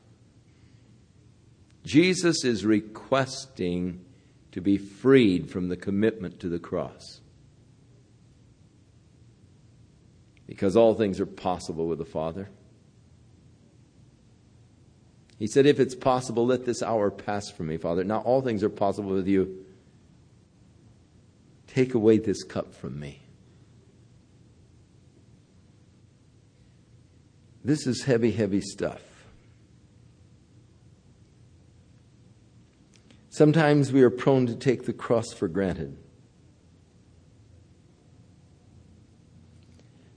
[1.85, 4.05] Jesus is requesting
[4.53, 7.21] to be freed from the commitment to the cross.
[10.47, 12.49] Because all things are possible with the Father.
[15.39, 18.05] He said, If it's possible, let this hour pass from me, Father.
[18.05, 19.65] Now all things are possible with you.
[21.67, 23.26] Take away this cup from me.
[27.67, 29.03] This is heavy, heavy stuff.
[33.29, 35.99] Sometimes we are prone to take the cross for granted.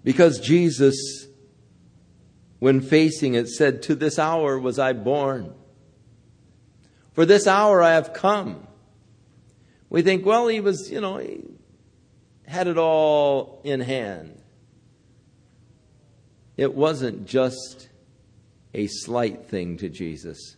[0.04, 1.28] Because Jesus
[2.60, 5.54] when facing it, said, To this hour was I born.
[7.14, 8.68] For this hour I have come.
[9.90, 11.42] We think, well, he was, you know, he
[12.46, 14.39] had it all in hand.
[16.60, 17.88] It wasn't just
[18.74, 20.58] a slight thing to Jesus,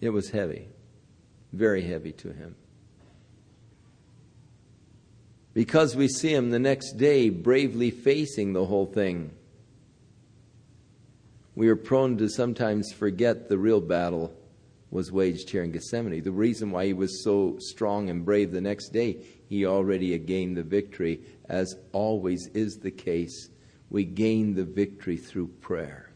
[0.00, 0.68] it was heavy,
[1.52, 2.54] very heavy to him.
[5.54, 9.32] Because we see him the next day bravely facing the whole thing
[11.56, 14.32] we are prone to sometimes forget the real battle
[14.92, 16.22] was waged here in Gethsemane.
[16.22, 19.16] The reason why he was so strong and brave the next day,
[19.48, 23.50] he already had gained the victory, as always is the case.
[23.94, 26.10] We gain the victory through prayer.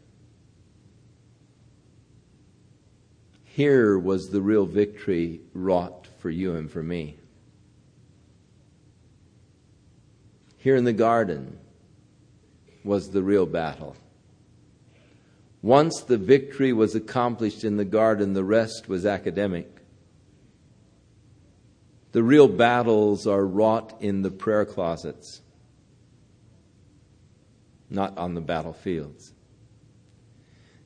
[3.44, 7.18] Here was the real victory wrought for you and for me.
[10.56, 11.56] Here in the garden
[12.82, 13.94] was the real battle.
[15.62, 19.70] Once the victory was accomplished in the garden, the rest was academic.
[22.10, 25.42] The real battles are wrought in the prayer closets,
[27.90, 29.32] not on the battlefields.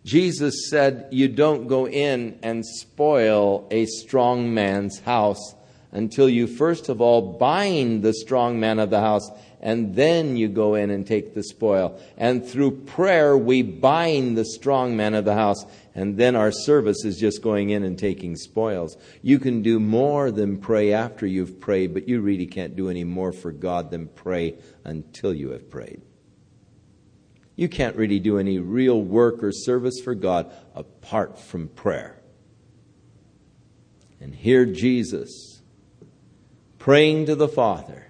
[0.05, 5.55] Jesus said, You don't go in and spoil a strong man's house
[5.93, 9.31] until you first of all bind the strong man of the house
[9.62, 11.99] and then you go in and take the spoil.
[12.17, 17.05] And through prayer, we bind the strong man of the house, and then our service
[17.05, 18.97] is just going in and taking spoils.
[19.23, 23.05] You can do more than pray after you've prayed, but you really can't do any
[23.05, 26.03] more for God than pray until you have prayed.
[27.57, 32.19] You can't really do any real work or service for God apart from prayer.
[34.21, 35.61] And here Jesus,
[36.79, 38.07] praying to the Father,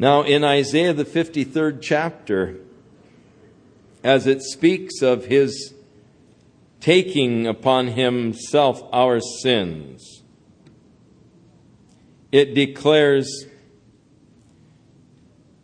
[0.00, 2.54] now, in Isaiah, the 53rd chapter,
[4.04, 5.74] as it speaks of his
[6.80, 10.22] taking upon himself our sins,
[12.30, 13.46] it declares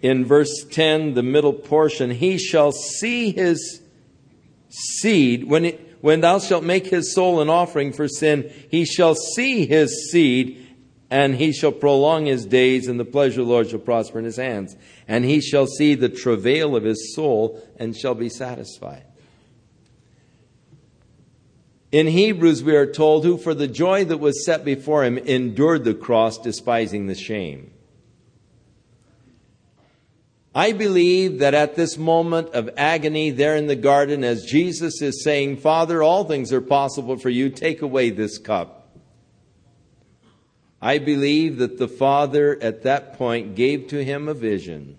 [0.05, 3.81] in verse 10, the middle portion, He shall see his
[4.69, 5.45] seed.
[5.45, 9.65] When, it, when thou shalt make his soul an offering for sin, he shall see
[9.65, 10.61] his seed
[11.11, 14.27] and he shall prolong his days, and the pleasure of the Lord shall prosper in
[14.27, 14.77] his hands.
[15.09, 19.05] And he shall see the travail of his soul, and shall be satisfied.
[21.93, 25.85] In Hebrews, we are told, who for the joy that was set before him endured
[25.85, 27.74] the cross, despising the shame.
[30.55, 35.25] I believe that at this moment of agony there in the garden, as Jesus is
[35.25, 38.97] saying, Father, all things are possible for you, take away this cup.
[40.81, 44.99] I believe that the Father at that point gave to him a vision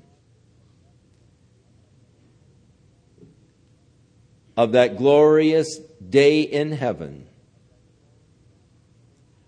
[4.58, 7.28] of that glorious day in heaven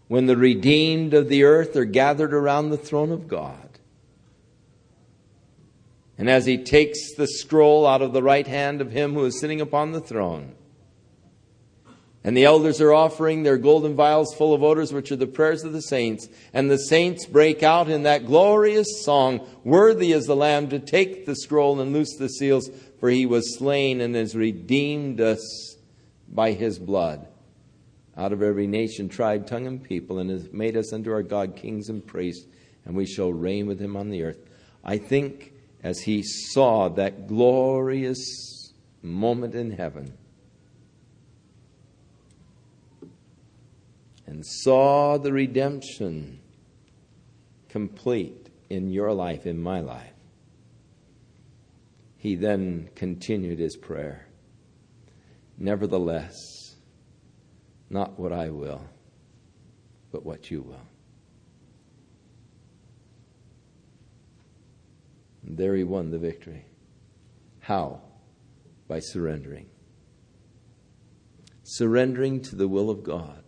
[0.08, 3.67] when the redeemed of the earth are gathered around the throne of God.
[6.18, 9.40] And as he takes the scroll out of the right hand of him who is
[9.40, 10.56] sitting upon the throne,
[12.24, 15.64] and the elders are offering their golden vials full of odors, which are the prayers
[15.64, 16.28] of the saints.
[16.54, 21.26] And the saints break out in that glorious song Worthy is the Lamb to take
[21.26, 25.78] the scroll and loose the seals, for he was slain and has redeemed us
[26.28, 27.28] by his blood
[28.18, 31.56] out of every nation, tribe, tongue, and people, and has made us unto our God
[31.56, 32.46] kings and priests,
[32.84, 34.40] and we shall reign with him on the earth.
[34.84, 35.54] I think
[35.84, 40.18] as he saw that glorious moment in heaven
[44.26, 46.40] and saw the redemption
[47.70, 50.14] complete in your life, in my life,
[52.18, 54.28] he then continued his prayer.
[55.58, 56.76] Nevertheless,
[57.90, 58.82] not what I will,
[60.12, 60.82] but what you will.
[65.48, 66.66] And there he won the victory.
[67.62, 68.02] How?
[68.88, 69.68] By surrendering.
[71.64, 73.44] Surrendering to the will of God.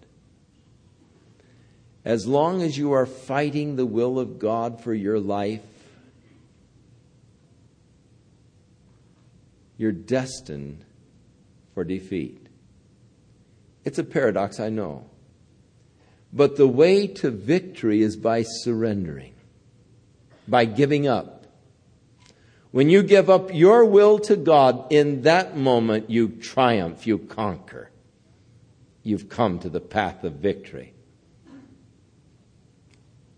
[2.05, 5.61] As long as you are fighting the will of God for your life,
[9.77, 10.85] you're destined
[11.73, 12.47] for defeat.
[13.83, 15.05] It's a paradox, I know.
[16.31, 19.33] But the way to victory is by surrendering,
[20.47, 21.38] by giving up.
[22.71, 27.89] When you give up your will to God, in that moment you triumph, you conquer.
[29.01, 30.93] You've come to the path of victory.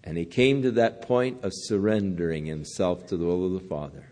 [0.03, 4.07] And he came to that point of surrendering himself to the will of the Father.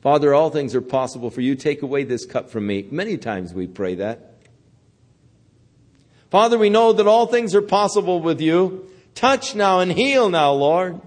[0.00, 1.54] Father, all things are possible for you.
[1.54, 2.86] Take away this cup from me.
[2.90, 4.38] Many times we pray that.
[6.30, 8.88] Father, we know that all things are possible with you.
[9.14, 11.00] Touch now and heal now, Lord.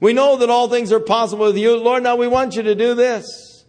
[0.00, 1.76] We know that all things are possible with you.
[1.76, 3.64] Lord, now we want you to do this.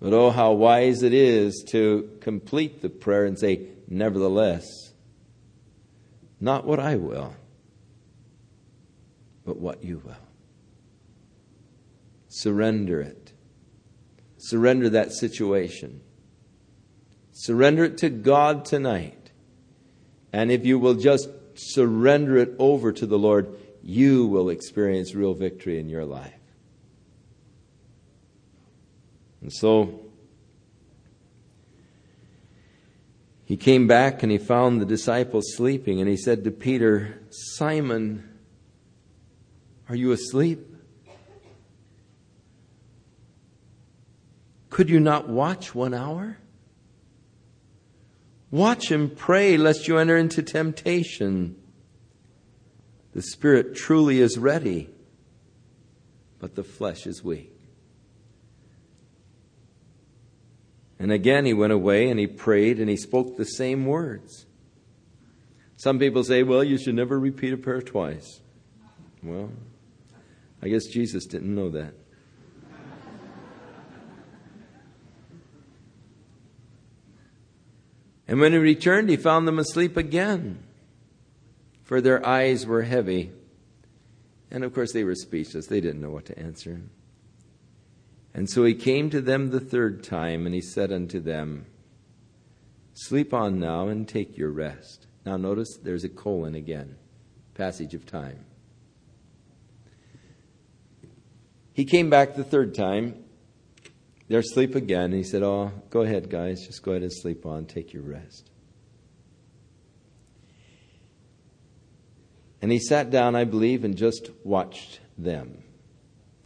[0.00, 4.92] But oh, how wise it is to complete the prayer and say, Nevertheless,
[6.40, 7.34] not what I will,
[9.46, 10.16] but what you will.
[12.28, 13.32] Surrender it.
[14.36, 16.02] Surrender that situation.
[17.32, 19.30] Surrender it to God tonight.
[20.32, 25.34] And if you will just surrender it over to the Lord, you will experience real
[25.34, 26.32] victory in your life.
[29.42, 30.00] And so
[33.44, 38.28] he came back and he found the disciples sleeping, and he said to Peter, Simon,
[39.88, 40.60] are you asleep?
[44.70, 46.38] Could you not watch one hour?
[48.54, 51.56] Watch and pray lest you enter into temptation.
[53.12, 54.90] The spirit truly is ready,
[56.38, 57.52] but the flesh is weak.
[61.00, 64.46] And again he went away and he prayed and he spoke the same words.
[65.76, 68.40] Some people say, well, you should never repeat a prayer twice.
[69.20, 69.50] Well,
[70.62, 71.94] I guess Jesus didn't know that.
[78.26, 80.62] And when he returned, he found them asleep again,
[81.82, 83.32] for their eyes were heavy.
[84.50, 85.66] And of course, they were speechless.
[85.66, 86.80] They didn't know what to answer.
[88.32, 91.66] And so he came to them the third time, and he said unto them,
[92.94, 95.06] Sleep on now and take your rest.
[95.26, 96.96] Now, notice there's a colon again,
[97.54, 98.44] passage of time.
[101.72, 103.23] He came back the third time,
[104.28, 105.04] they're asleep again.
[105.04, 106.66] And he said, Oh, go ahead, guys.
[106.66, 107.66] Just go ahead and sleep on.
[107.66, 108.50] Take your rest.
[112.62, 115.62] And he sat down, I believe, and just watched them.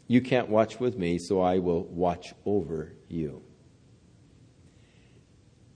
[0.08, 3.42] You can't watch with me, so I will watch over you.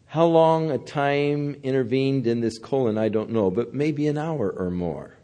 [0.06, 4.50] How long a time intervened in this colon, I don't know, but maybe an hour
[4.50, 5.16] or more.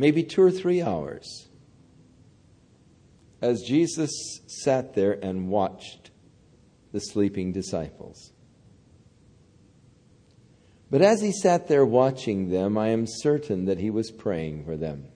[0.00, 1.48] Maybe two or three hours,
[3.42, 4.10] as Jesus
[4.46, 6.10] sat there and watched
[6.90, 8.32] the sleeping disciples.
[10.90, 14.76] But as he sat there watching them, I am certain that he was praying for
[14.76, 15.06] them.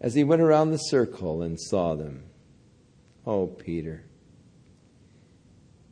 [0.00, 2.26] As he went around the circle and saw them,
[3.26, 4.04] oh, Peter,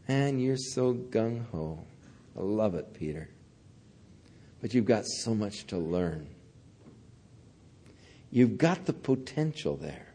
[0.08, 1.84] man, you're so gung ho.
[2.38, 3.28] I love it, Peter.
[4.60, 6.33] But you've got so much to learn.
[8.34, 10.12] You've got the potential there.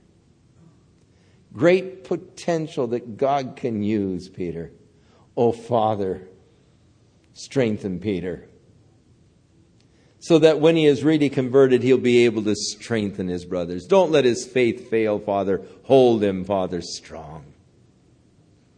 [1.53, 4.73] Great potential that God can use, Peter.
[5.37, 6.27] Oh, Father,
[7.31, 8.49] strengthen Peter.
[10.19, 13.85] So that when he is really converted, he'll be able to strengthen his brothers.
[13.85, 15.61] Don't let his faith fail, Father.
[15.83, 17.45] Hold him, Father, strong.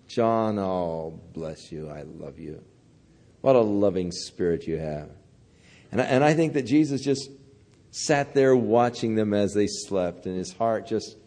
[0.07, 1.89] John, oh, bless you.
[1.89, 2.63] I love you.
[3.41, 5.09] What a loving spirit you have.
[5.91, 7.31] And I, and I think that Jesus just
[7.91, 11.17] sat there watching them as they slept, and his heart just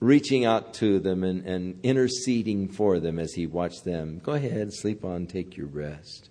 [0.00, 4.20] reaching out to them and, and interceding for them as he watched them.
[4.22, 6.30] Go ahead, sleep on, take your rest.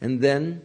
[0.00, 0.62] And then,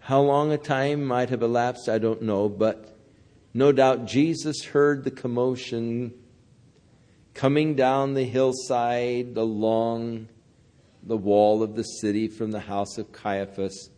[0.00, 2.96] how long a time might have elapsed, I don't know, but
[3.54, 6.14] no doubt Jesus heard the commotion
[7.34, 10.28] coming down the hillside along
[11.02, 13.90] the wall of the city from the house of Caiaphas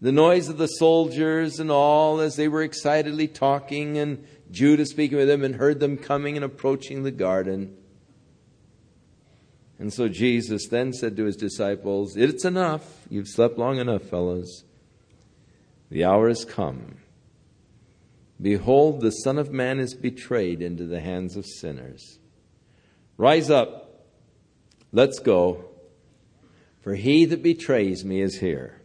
[0.00, 5.16] the noise of the soldiers and all as they were excitedly talking, and Judas speaking
[5.16, 7.76] with them, and heard them coming and approaching the garden.
[9.78, 13.06] And so Jesus then said to his disciples, It's enough.
[13.08, 14.64] You've slept long enough, fellows.
[15.90, 16.96] The hour has come.
[18.40, 22.18] Behold, the Son of Man is betrayed into the hands of sinners.
[23.16, 23.85] Rise up.
[24.96, 25.66] Let's go.
[26.80, 28.80] For he that betrays me is here.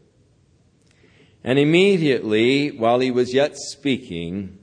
[1.41, 4.59] And immediately, while he was yet speaking,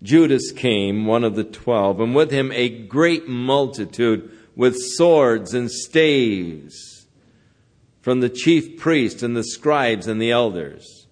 [0.00, 5.68] Judas came, one of the twelve, and with him a great multitude with swords and
[5.68, 7.08] staves
[8.00, 11.08] from the chief priests and the scribes and the elders.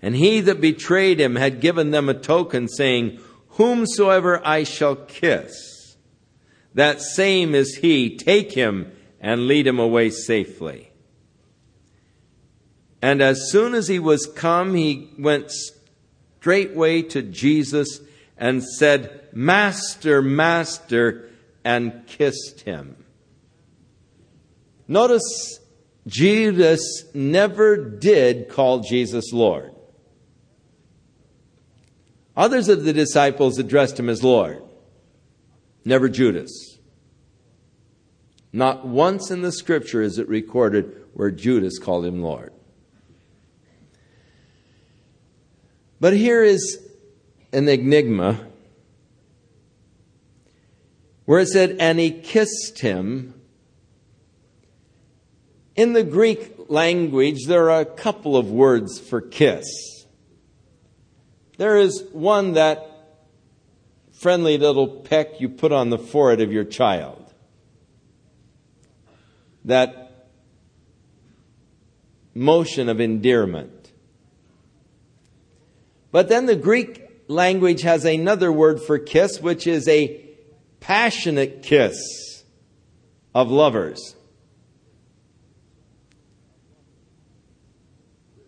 [0.00, 5.75] And he that betrayed him had given them a token, saying, Whomsoever I shall kiss,
[6.76, 8.16] that same is he.
[8.16, 10.90] Take him and lead him away safely.
[13.00, 18.00] And as soon as he was come, he went straightway to Jesus
[18.36, 21.30] and said, Master, Master,
[21.64, 23.02] and kissed him.
[24.86, 25.60] Notice
[26.06, 29.72] Judas never did call Jesus Lord.
[32.36, 34.62] Others of the disciples addressed him as Lord,
[35.86, 36.78] never Judas.
[38.52, 42.52] Not once in the scripture is it recorded where Judas called him Lord.
[46.00, 46.78] But here is
[47.52, 48.46] an enigma
[51.24, 53.34] where it said, and he kissed him.
[55.74, 59.64] In the Greek language, there are a couple of words for kiss.
[61.58, 62.95] There is one that
[64.16, 67.22] friendly little peck you put on the forehead of your child.
[69.64, 70.28] That
[72.34, 73.92] motion of endearment.
[76.12, 80.22] But then the Greek language has another word for kiss, which is a
[80.80, 82.44] passionate kiss
[83.34, 84.14] of lovers.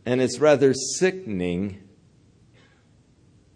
[0.07, 1.88] And it's rather sickening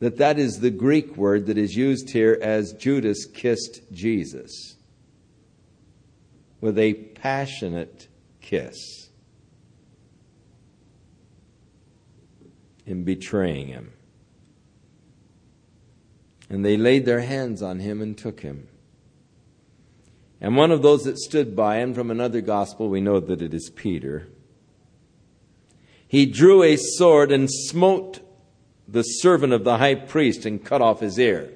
[0.03, 4.74] that that is the Greek word that is used here as Judas kissed Jesus
[6.61, 8.09] with a passionate
[8.40, 9.11] kiss
[12.84, 13.92] in betraying him.
[16.50, 18.66] And they laid their hands on him and took him.
[20.40, 23.55] And one of those that stood by, and from another gospel we know that it
[23.55, 24.26] is Peter,
[26.09, 28.18] he drew a sword and smote
[28.93, 31.51] the servant of the high priest and cut off his ear.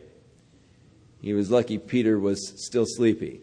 [1.21, 3.43] He was lucky Peter was still sleepy.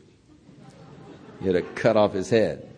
[1.39, 2.69] He had to cut off his head.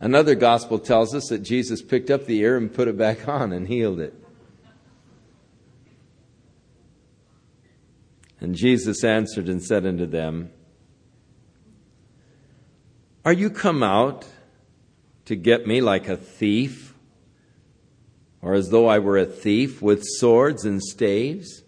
[0.00, 3.52] Another gospel tells us that Jesus picked up the ear and put it back on
[3.52, 4.14] and healed it.
[8.40, 10.50] And Jesus answered and said unto them,
[13.24, 14.26] Are you come out
[15.24, 16.87] to get me like a thief,
[18.40, 21.62] or as though I were a thief with swords and staves?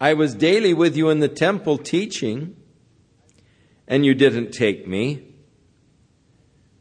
[0.00, 2.56] I was daily with you in the temple teaching,
[3.86, 5.24] and you didn't take me.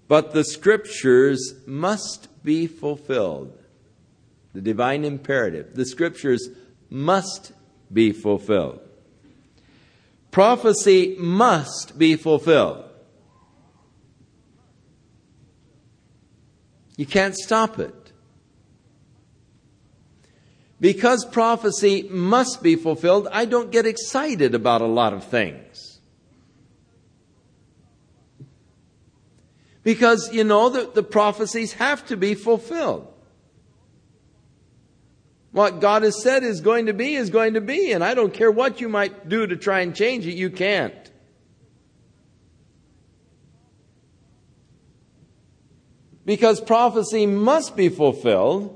[0.07, 3.57] But the scriptures must be fulfilled.
[4.53, 5.75] The divine imperative.
[5.75, 6.49] The scriptures
[6.89, 7.51] must
[7.91, 8.79] be fulfilled.
[10.31, 12.85] Prophecy must be fulfilled.
[16.95, 17.93] You can't stop it.
[20.79, 25.99] Because prophecy must be fulfilled, I don't get excited about a lot of things.
[29.83, 33.07] Because, you know, the, the prophecies have to be fulfilled.
[35.51, 38.33] What God has said is going to be is going to be, and I don't
[38.33, 40.93] care what you might do to try and change it, you can't.
[46.25, 48.73] Because prophecy must be fulfilled.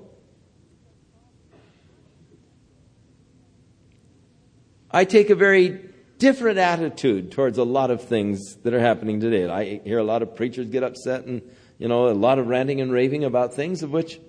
[4.94, 9.50] I take a very different attitude towards a lot of things that are happening today.
[9.50, 11.42] I hear a lot of preachers get upset and,
[11.80, 14.20] you know, a lot of ranting and raving about things of which,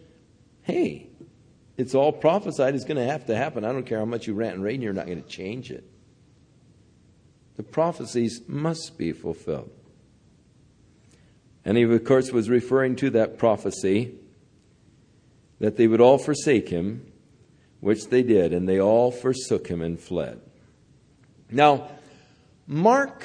[0.62, 1.10] hey,
[1.76, 2.74] it's all prophesied.
[2.74, 3.64] It's going to have to happen.
[3.64, 5.84] I don't care how much you rant and rave, you're not going to change it.
[7.56, 9.70] The prophecies must be fulfilled.
[11.64, 14.14] And he, of course, was referring to that prophecy
[15.60, 17.12] that they would all forsake him,
[17.80, 20.40] which they did, and they all forsook him and fled.
[21.52, 21.88] Now,
[22.66, 23.24] Mark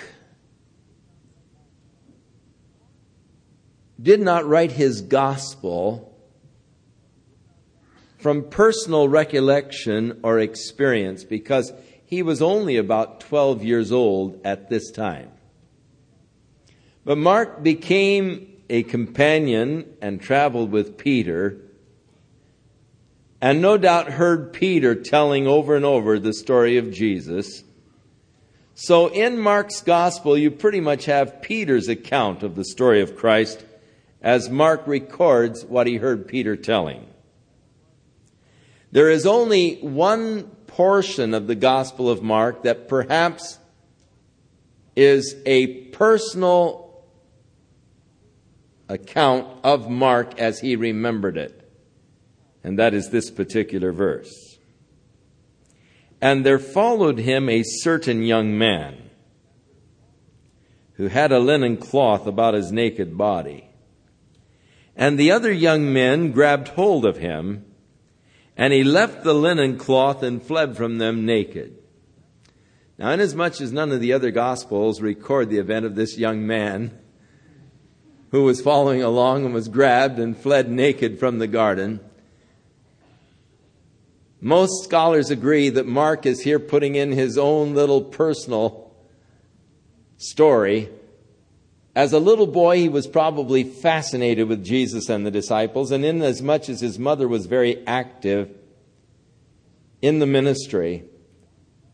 [4.02, 6.14] did not write his gospel
[8.20, 11.72] from personal recollection or experience because
[12.06, 15.32] he was only about 12 years old at this time.
[17.06, 21.58] But Mark became a companion and traveled with Peter,
[23.40, 27.64] and no doubt heard Peter telling over and over the story of Jesus.
[28.80, 33.66] So in Mark's gospel, you pretty much have Peter's account of the story of Christ
[34.22, 37.08] as Mark records what he heard Peter telling.
[38.92, 43.58] There is only one portion of the gospel of Mark that perhaps
[44.96, 47.04] is a personal
[48.88, 51.68] account of Mark as he remembered it.
[52.64, 54.47] And that is this particular verse.
[56.22, 59.10] And there followed him a certain young man
[60.94, 63.70] who had a linen cloth about his naked body.
[64.96, 67.66] And the other young men grabbed hold of him,
[68.58, 71.78] and he left the linen cloth and fled from them naked.
[72.98, 76.98] Now, inasmuch as none of the other Gospels record the event of this young man
[78.32, 82.00] who was following along and was grabbed and fled naked from the garden,
[84.40, 88.94] most scholars agree that Mark is here putting in his own little personal
[90.18, 90.90] story.
[91.96, 96.70] As a little boy, he was probably fascinated with Jesus and the disciples, and inasmuch
[96.70, 98.56] as his mother was very active
[100.02, 101.04] in the ministry,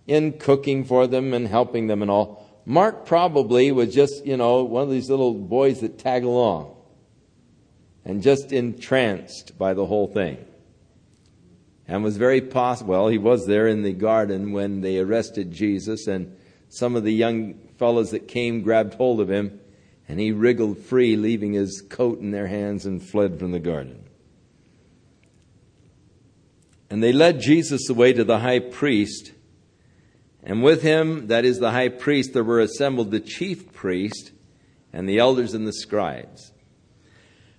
[0.05, 4.63] in cooking for them and helping them and all, Mark probably was just, you know,
[4.63, 6.75] one of these little boys that tag along
[8.05, 10.37] and just entranced by the whole thing
[11.87, 12.91] and was very possible.
[12.91, 16.35] Well, he was there in the garden when they arrested Jesus, and
[16.69, 19.59] some of the young fellows that came grabbed hold of him,
[20.07, 24.03] and he wriggled free, leaving his coat in their hands, and fled from the garden.
[26.89, 29.33] And they led Jesus away to the high priest,
[30.43, 34.31] and with him, that is the high priest, there were assembled the chief priest
[34.91, 36.52] and the elders and the scribes.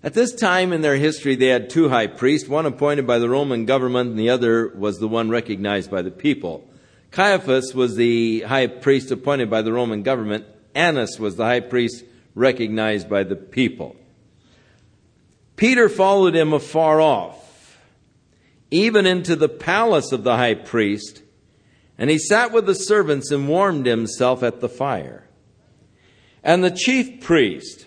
[0.05, 3.28] At this time in their history, they had two high priests, one appointed by the
[3.30, 6.68] Roman government and the other was the one recognized by the people.
[7.11, 10.44] Caiaphas was the high priest appointed by the Roman government.
[10.74, 13.96] Annas was the high priest recognized by the people.
[15.57, 17.78] Peter followed him afar off,
[18.70, 21.22] even into the palace of the high priest,
[21.96, 25.26] and he sat with the servants and warmed himself at the fire.
[26.42, 27.86] And the chief priest,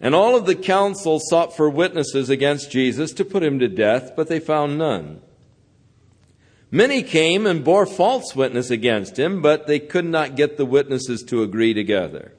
[0.00, 4.12] and all of the council sought for witnesses against Jesus to put him to death,
[4.16, 5.20] but they found none.
[6.70, 11.22] Many came and bore false witness against him, but they could not get the witnesses
[11.24, 12.32] to agree together.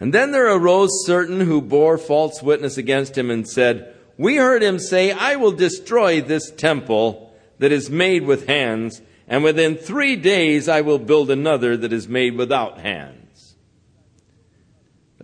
[0.00, 4.62] And then there arose certain who bore false witness against him and said, We heard
[4.62, 10.16] him say, I will destroy this temple that is made with hands, and within three
[10.16, 13.21] days I will build another that is made without hands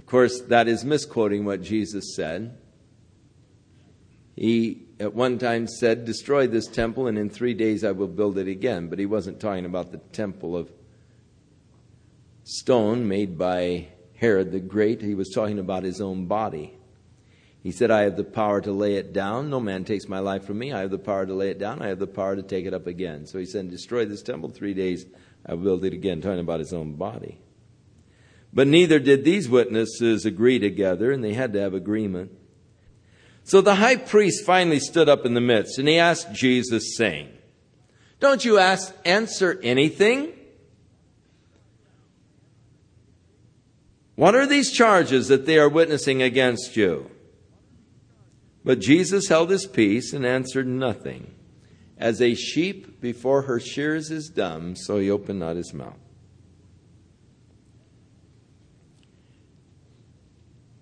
[0.09, 2.57] course, that is misquoting what Jesus said.
[4.37, 8.39] He at one time said, Destroy this temple, and in three days I will build
[8.39, 8.89] it again.
[8.89, 10.71] But he wasn't talking about the temple of
[12.45, 15.03] stone made by Herod the Great.
[15.03, 16.75] He was talking about his own body.
[17.63, 19.51] He said, I have the power to lay it down.
[19.51, 20.73] No man takes my life from me.
[20.73, 21.83] I have the power to lay it down.
[21.83, 23.27] I have the power to take it up again.
[23.27, 24.51] So he said, Destroy this temple.
[24.51, 25.07] Three days
[25.45, 27.41] I will build it again, talking about his own body.
[28.53, 32.33] But neither did these witnesses agree together, and they had to have agreement.
[33.45, 37.29] So the high priest finally stood up in the midst, and he asked Jesus, saying,
[38.21, 40.33] Don't you ask, answer anything?
[44.17, 47.11] What are these charges that they are witnessing against you?
[48.65, 51.35] But Jesus held his peace and answered nothing.
[51.97, 55.99] As a sheep before her shears is dumb, so he opened not his mouth.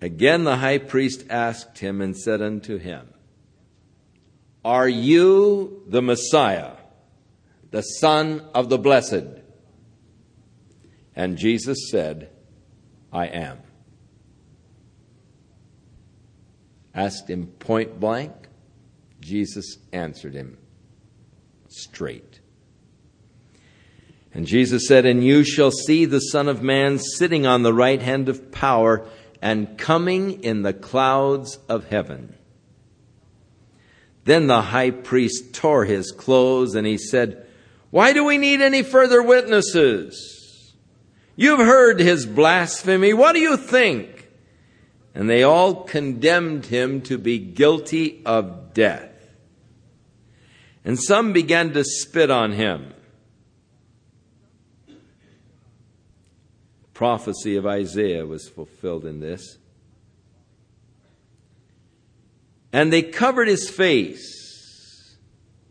[0.01, 3.07] Again the high priest asked him and said unto him,
[4.63, 6.73] Are you the Messiah,
[7.71, 9.41] the Son of the Blessed?
[11.15, 12.29] And Jesus said,
[13.11, 13.57] I am.
[16.93, 18.33] Asked him point blank,
[19.19, 20.57] Jesus answered him
[21.69, 22.39] straight.
[24.33, 28.01] And Jesus said, And you shall see the Son of Man sitting on the right
[28.01, 29.07] hand of power
[29.41, 32.35] and coming in the clouds of heaven.
[34.25, 37.45] Then the high priest tore his clothes and he said,
[37.91, 40.75] Why do we need any further witnesses?
[41.35, 43.13] You've heard his blasphemy.
[43.13, 44.27] What do you think?
[45.15, 49.11] And they all condemned him to be guilty of death.
[50.83, 52.93] And some began to spit on him.
[56.97, 59.59] Prophecy of Isaiah was fulfilled in this.
[62.73, 65.15] And they covered his face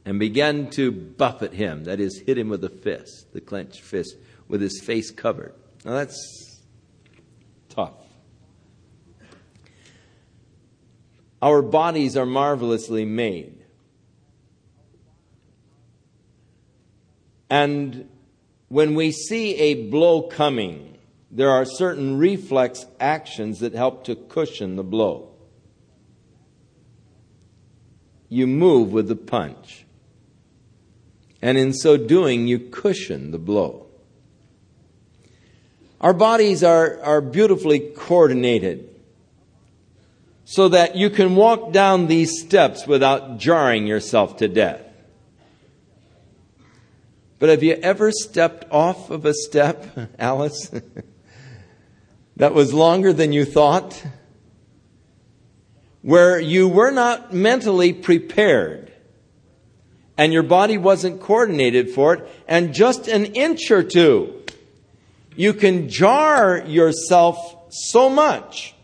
[0.05, 4.15] and began to buffet him, that is, hit him with a fist, the clenched fist,
[4.47, 5.53] with his face covered.
[5.85, 6.63] Now that's
[7.71, 7.99] tough.
[11.43, 13.65] Our bodies are marvelously made.
[17.51, 18.09] And
[18.69, 20.96] when we see a blow coming,
[21.31, 25.31] there are certain reflex actions that help to cushion the blow.
[28.29, 29.85] You move with the punch.
[31.43, 33.87] And in so doing, you cushion the blow.
[36.01, 38.89] Our bodies are, are beautifully coordinated
[40.45, 44.83] so that you can walk down these steps without jarring yourself to death.
[47.39, 50.71] But have you ever stepped off of a step, Alice?
[52.37, 54.05] that was longer than you thought,
[56.03, 58.93] where you were not mentally prepared
[60.19, 64.43] and your body wasn't coordinated for it, and just an inch or two,
[65.35, 68.75] you can jar yourself so much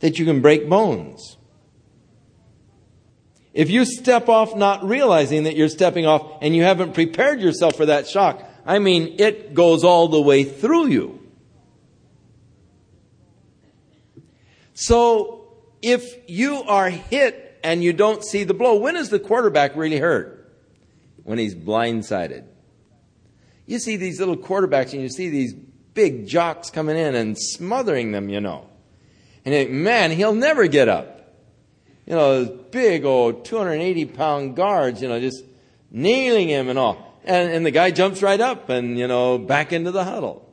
[0.00, 1.36] that you can break bones.
[3.52, 7.76] If you step off not realizing that you're stepping off and you haven't prepared yourself
[7.76, 11.23] for that shock, I mean, it goes all the way through you.
[14.74, 15.44] So
[15.80, 19.98] if you are hit and you don't see the blow, when is the quarterback really
[19.98, 20.40] hurt?
[21.22, 22.44] When he's blindsided.
[23.66, 28.12] You see these little quarterbacks and you see these big jocks coming in and smothering
[28.12, 28.68] them, you know.
[29.44, 31.34] And think, man, he'll never get up.
[32.06, 35.42] You know, those big old 280 pound guards, you know, just
[35.90, 37.20] nailing him and all.
[37.24, 40.52] And, and the guy jumps right up and, you know, back into the huddle.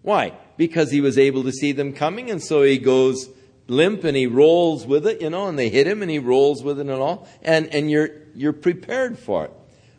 [0.00, 0.32] Why?
[0.62, 3.28] Because he was able to see them coming, and so he goes
[3.66, 6.62] limp and he rolls with it, you know, and they hit him and he rolls
[6.62, 9.52] with it and all, and, and you're, you're prepared for it.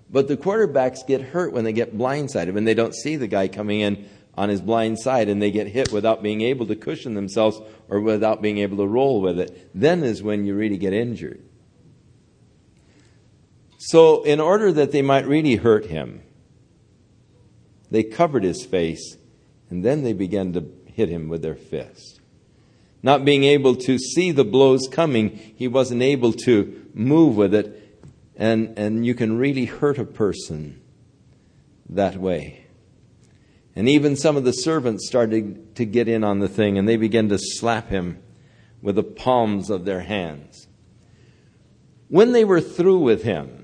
[0.10, 3.50] But the quarterbacks get hurt when they get blindsided, when they don't see the guy
[3.50, 7.14] coming in on his blind side and they get hit without being able to cushion
[7.14, 7.60] themselves
[7.90, 9.70] or without being able to roll with it.
[9.76, 11.44] Then is when you really get injured.
[13.80, 16.24] So, in order that they might really hurt him,
[17.92, 19.18] they covered his face
[19.74, 22.22] and then they began to hit him with their fist.
[23.02, 28.00] Not being able to see the blows coming, he wasn't able to move with it.
[28.36, 30.80] And, and you can really hurt a person
[31.90, 32.68] that way.
[33.76, 36.96] And even some of the servants started to get in on the thing, and they
[36.96, 38.22] began to slap him
[38.80, 40.68] with the palms of their hands.
[42.10, 43.63] When they were through with him,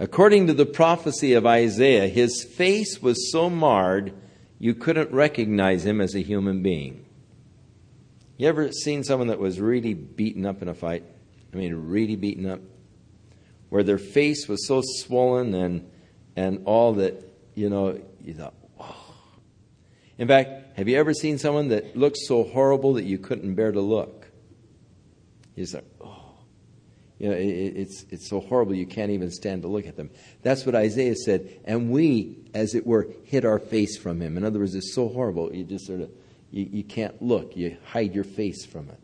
[0.00, 4.14] According to the prophecy of Isaiah, his face was so marred
[4.58, 7.04] you couldn't recognize him as a human being.
[8.36, 11.04] You ever seen someone that was really beaten up in a fight?
[11.52, 12.60] I mean, really beaten up?
[13.68, 15.90] Where their face was so swollen and,
[16.36, 17.24] and all that,
[17.54, 19.14] you know, you thought, oh.
[20.16, 23.72] In fact, have you ever seen someone that looked so horrible that you couldn't bear
[23.72, 24.28] to look?
[25.56, 25.84] You thought.
[27.18, 30.10] You know, it, it's, it's so horrible you can't even stand to look at them.
[30.42, 31.60] That's what Isaiah said.
[31.64, 34.36] And we, as it were, hid our face from him.
[34.36, 36.10] In other words, it's so horrible, you just sort of,
[36.50, 37.56] you, you can't look.
[37.56, 39.00] You hide your face from it.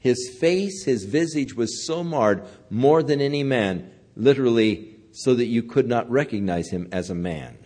[0.00, 5.62] His face, his visage was so marred, more than any man, literally, so that you
[5.62, 7.58] could not recognize him as a man.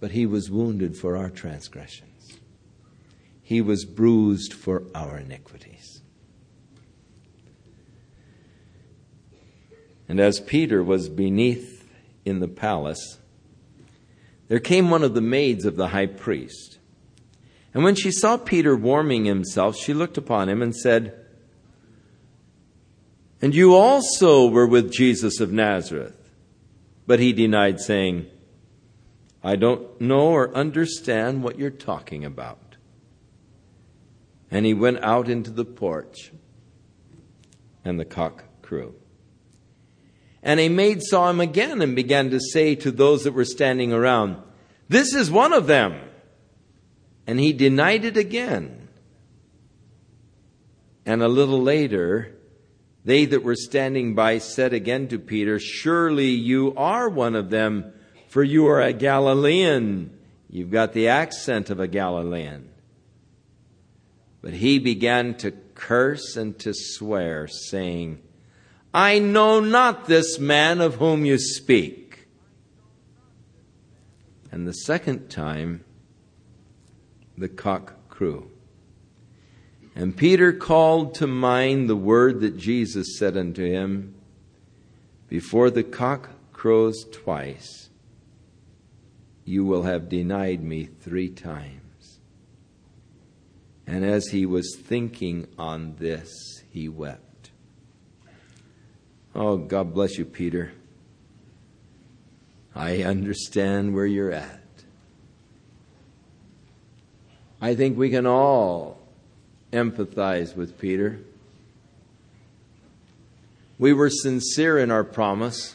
[0.00, 2.09] but he was wounded for our transgressions,
[3.50, 6.02] he was bruised for our iniquities.
[10.08, 11.84] And as Peter was beneath
[12.24, 13.18] in the palace,
[14.46, 16.78] there came one of the maids of the high priest.
[17.74, 21.18] And when she saw Peter warming himself, she looked upon him and said,
[23.42, 26.30] And you also were with Jesus of Nazareth.
[27.04, 28.28] But he denied, saying,
[29.42, 32.69] I don't know or understand what you're talking about.
[34.50, 36.32] And he went out into the porch,
[37.84, 38.94] and the cock crew.
[40.42, 43.92] And a maid saw him again and began to say to those that were standing
[43.92, 44.36] around,
[44.88, 46.00] This is one of them.
[47.26, 48.88] And he denied it again.
[51.06, 52.34] And a little later,
[53.04, 57.92] they that were standing by said again to Peter, Surely you are one of them
[58.30, 60.16] for you are a Galilean.
[60.48, 62.69] You've got the accent of a Galilean.
[64.42, 68.20] But he began to curse and to swear, saying,
[68.92, 72.26] I know not this man of whom you speak.
[74.50, 75.84] And the second time,
[77.38, 78.50] the cock crew.
[79.94, 84.14] And Peter called to mind the word that Jesus said unto him,
[85.28, 87.90] Before the cock crows twice,
[89.44, 91.79] you will have denied me three times.
[93.90, 97.50] And as he was thinking on this, he wept.
[99.34, 100.70] Oh, God bless you, Peter.
[102.72, 104.60] I understand where you're at.
[107.60, 109.00] I think we can all
[109.72, 111.18] empathize with Peter.
[113.76, 115.74] We were sincere in our promise.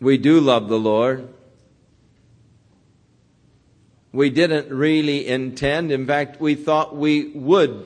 [0.00, 1.28] We do love the Lord.
[4.16, 7.84] We didn't really intend, in fact, we thought we would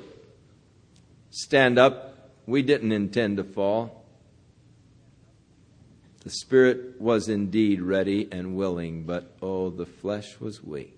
[1.30, 2.30] stand up.
[2.46, 4.04] We didn't intend to fall.
[6.22, 10.96] The Spirit was indeed ready and willing, but oh, the flesh was weak.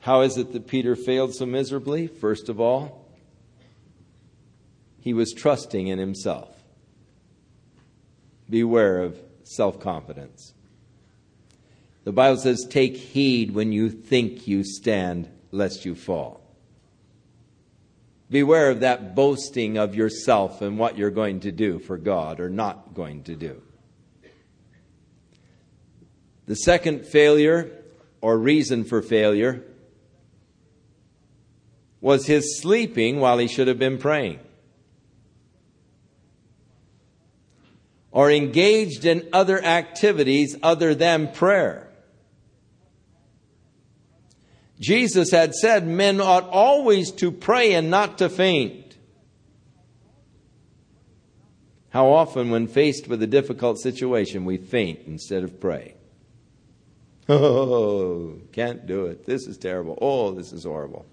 [0.00, 2.08] How is it that Peter failed so miserably?
[2.08, 3.06] First of all,
[4.98, 6.64] he was trusting in himself
[8.50, 10.54] beware of self confidence.
[12.08, 16.40] The Bible says, Take heed when you think you stand, lest you fall.
[18.30, 22.48] Beware of that boasting of yourself and what you're going to do for God or
[22.48, 23.60] not going to do.
[26.46, 27.70] The second failure,
[28.22, 29.62] or reason for failure,
[32.00, 34.40] was his sleeping while he should have been praying.
[38.10, 41.87] or engaged in other activities other than prayer.
[44.80, 48.96] Jesus had said men ought always to pray and not to faint.
[51.90, 55.94] How often, when faced with a difficult situation, we faint instead of pray.
[57.30, 59.26] Oh, can't do it.
[59.26, 59.98] This is terrible.
[60.00, 61.04] Oh, this is horrible.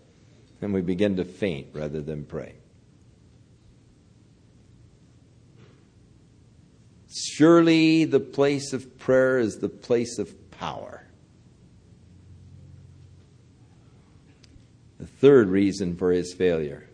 [0.62, 2.56] And we begin to faint rather than pray.
[7.14, 11.05] Surely the place of prayer is the place of power.
[15.06, 16.90] The third reason for his failure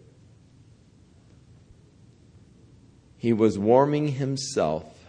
[3.15, 5.05] he was warming himself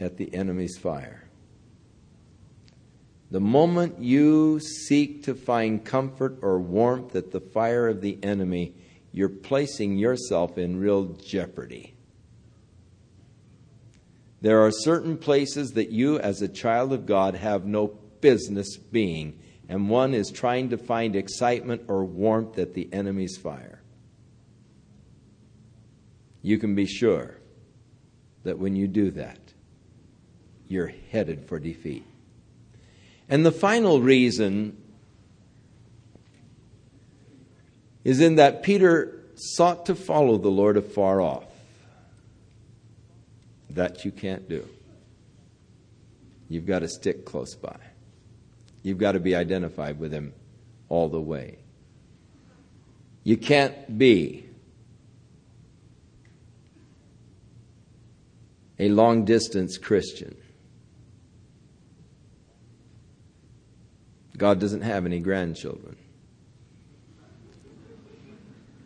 [0.00, 1.28] at the enemy's fire.
[3.30, 8.72] The moment you seek to find comfort or warmth at the fire of the enemy,
[9.12, 11.96] you're placing yourself in real jeopardy.
[14.40, 17.88] There are certain places that you, as a child of God, have no
[18.22, 19.38] business being,
[19.68, 23.80] and one is trying to find excitement or warmth at the enemy's fire.
[26.42, 27.38] You can be sure
[28.44, 29.40] that when you do that,
[30.68, 32.04] you're headed for defeat.
[33.28, 34.76] And the final reason
[38.04, 41.44] is in that Peter sought to follow the Lord afar off.
[43.70, 44.66] That you can't do.
[46.48, 47.76] You've got to stick close by.
[48.86, 50.32] You've got to be identified with Him
[50.88, 51.58] all the way.
[53.24, 54.48] You can't be
[58.78, 60.36] a long distance Christian.
[64.36, 65.96] God doesn't have any grandchildren.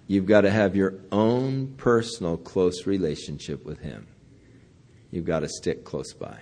[0.06, 4.06] You've got to have your own personal close relationship with Him.
[5.10, 6.38] you've got to stick close by.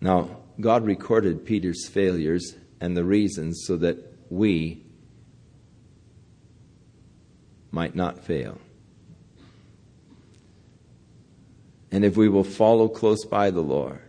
[0.00, 3.96] Now, God recorded Peter's failures and the reasons so that
[4.30, 4.82] we
[7.70, 8.58] might not fail.
[11.92, 14.00] And if we will follow close by the Lord,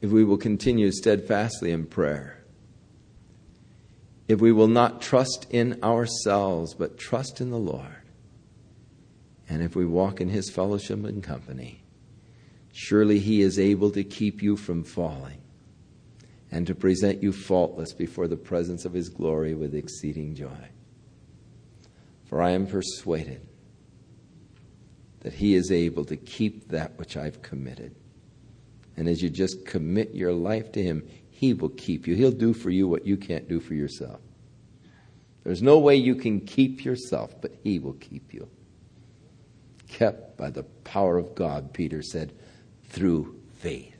[0.00, 2.44] if we will continue steadfastly in prayer,
[4.28, 8.02] if we will not trust in ourselves, but trust in the Lord,
[9.48, 11.81] and if we walk in His fellowship and company,
[12.72, 15.38] surely He is able to keep you from falling
[16.50, 20.68] and to present you faultless before the presence of His glory with exceeding joy.
[22.26, 23.46] For I am persuaded
[25.20, 27.94] that He is able to keep that which I've committed.
[28.96, 32.14] And as you just commit your life to Him, He will keep you.
[32.14, 34.20] He'll do for you what you can't do for yourself.
[35.44, 38.48] There's no way you can keep yourself, but He will keep you.
[39.88, 42.32] Kept by the power of God, Peter said,
[42.92, 43.96] through faith.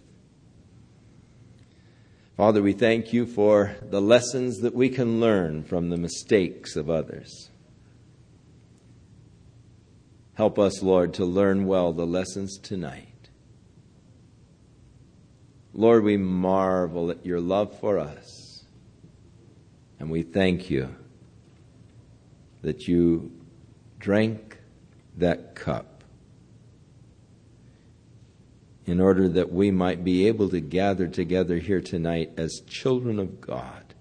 [2.36, 6.90] Father, we thank you for the lessons that we can learn from the mistakes of
[6.90, 7.50] others.
[10.34, 13.28] Help us, Lord, to learn well the lessons tonight.
[15.74, 18.64] Lord, we marvel at your love for us.
[19.98, 20.94] And we thank you
[22.62, 23.30] that you
[23.98, 24.58] drank
[25.16, 25.91] that cup
[28.86, 33.40] in order that we might be able to gather together here tonight as children of
[33.40, 33.94] God.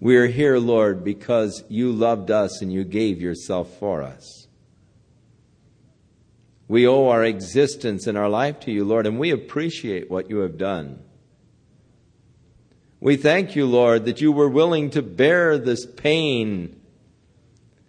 [0.00, 4.48] We are here, Lord, because you loved us and you gave yourself for us.
[6.68, 10.38] We owe our existence and our life to you, Lord, and we appreciate what you
[10.38, 11.02] have done.
[13.00, 16.80] We thank you, Lord, that you were willing to bear this pain,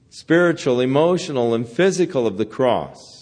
[0.09, 3.20] spiritual, emotional, and physical of the cross,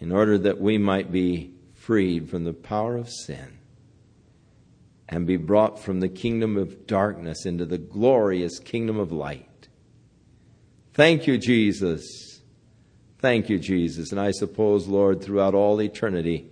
[0.00, 3.58] in order that we might be freed from the power of sin
[5.08, 9.68] and be brought from the kingdom of darkness into the glorious kingdom of light.
[10.92, 12.30] Thank you, Jesus
[13.20, 14.12] Thank you, Jesus.
[14.12, 16.50] And I suppose, Lord, throughout all eternity,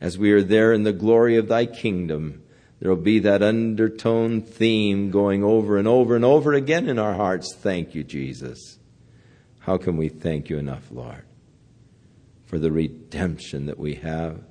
[0.00, 2.44] as we are there in the glory of thy kingdom,
[2.78, 7.14] there will be that undertone theme going over and over and over again in our
[7.14, 7.54] hearts.
[7.56, 8.78] Thank you, Jesus.
[9.60, 11.24] How can we thank you enough, Lord,
[12.46, 14.42] for the redemption that we have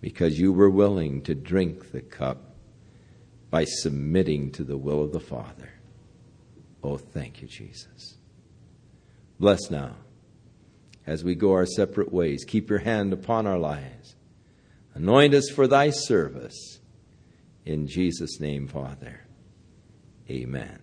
[0.00, 2.56] because you were willing to drink the cup
[3.50, 5.70] by submitting to the will of the Father.
[6.82, 8.16] Oh, thank you, Jesus.
[9.38, 9.94] Bless now
[11.06, 12.44] as we go our separate ways.
[12.44, 14.16] Keep your hand upon our lives.
[14.94, 16.80] Anoint us for thy service.
[17.64, 19.20] In Jesus' name, Father.
[20.28, 20.81] Amen.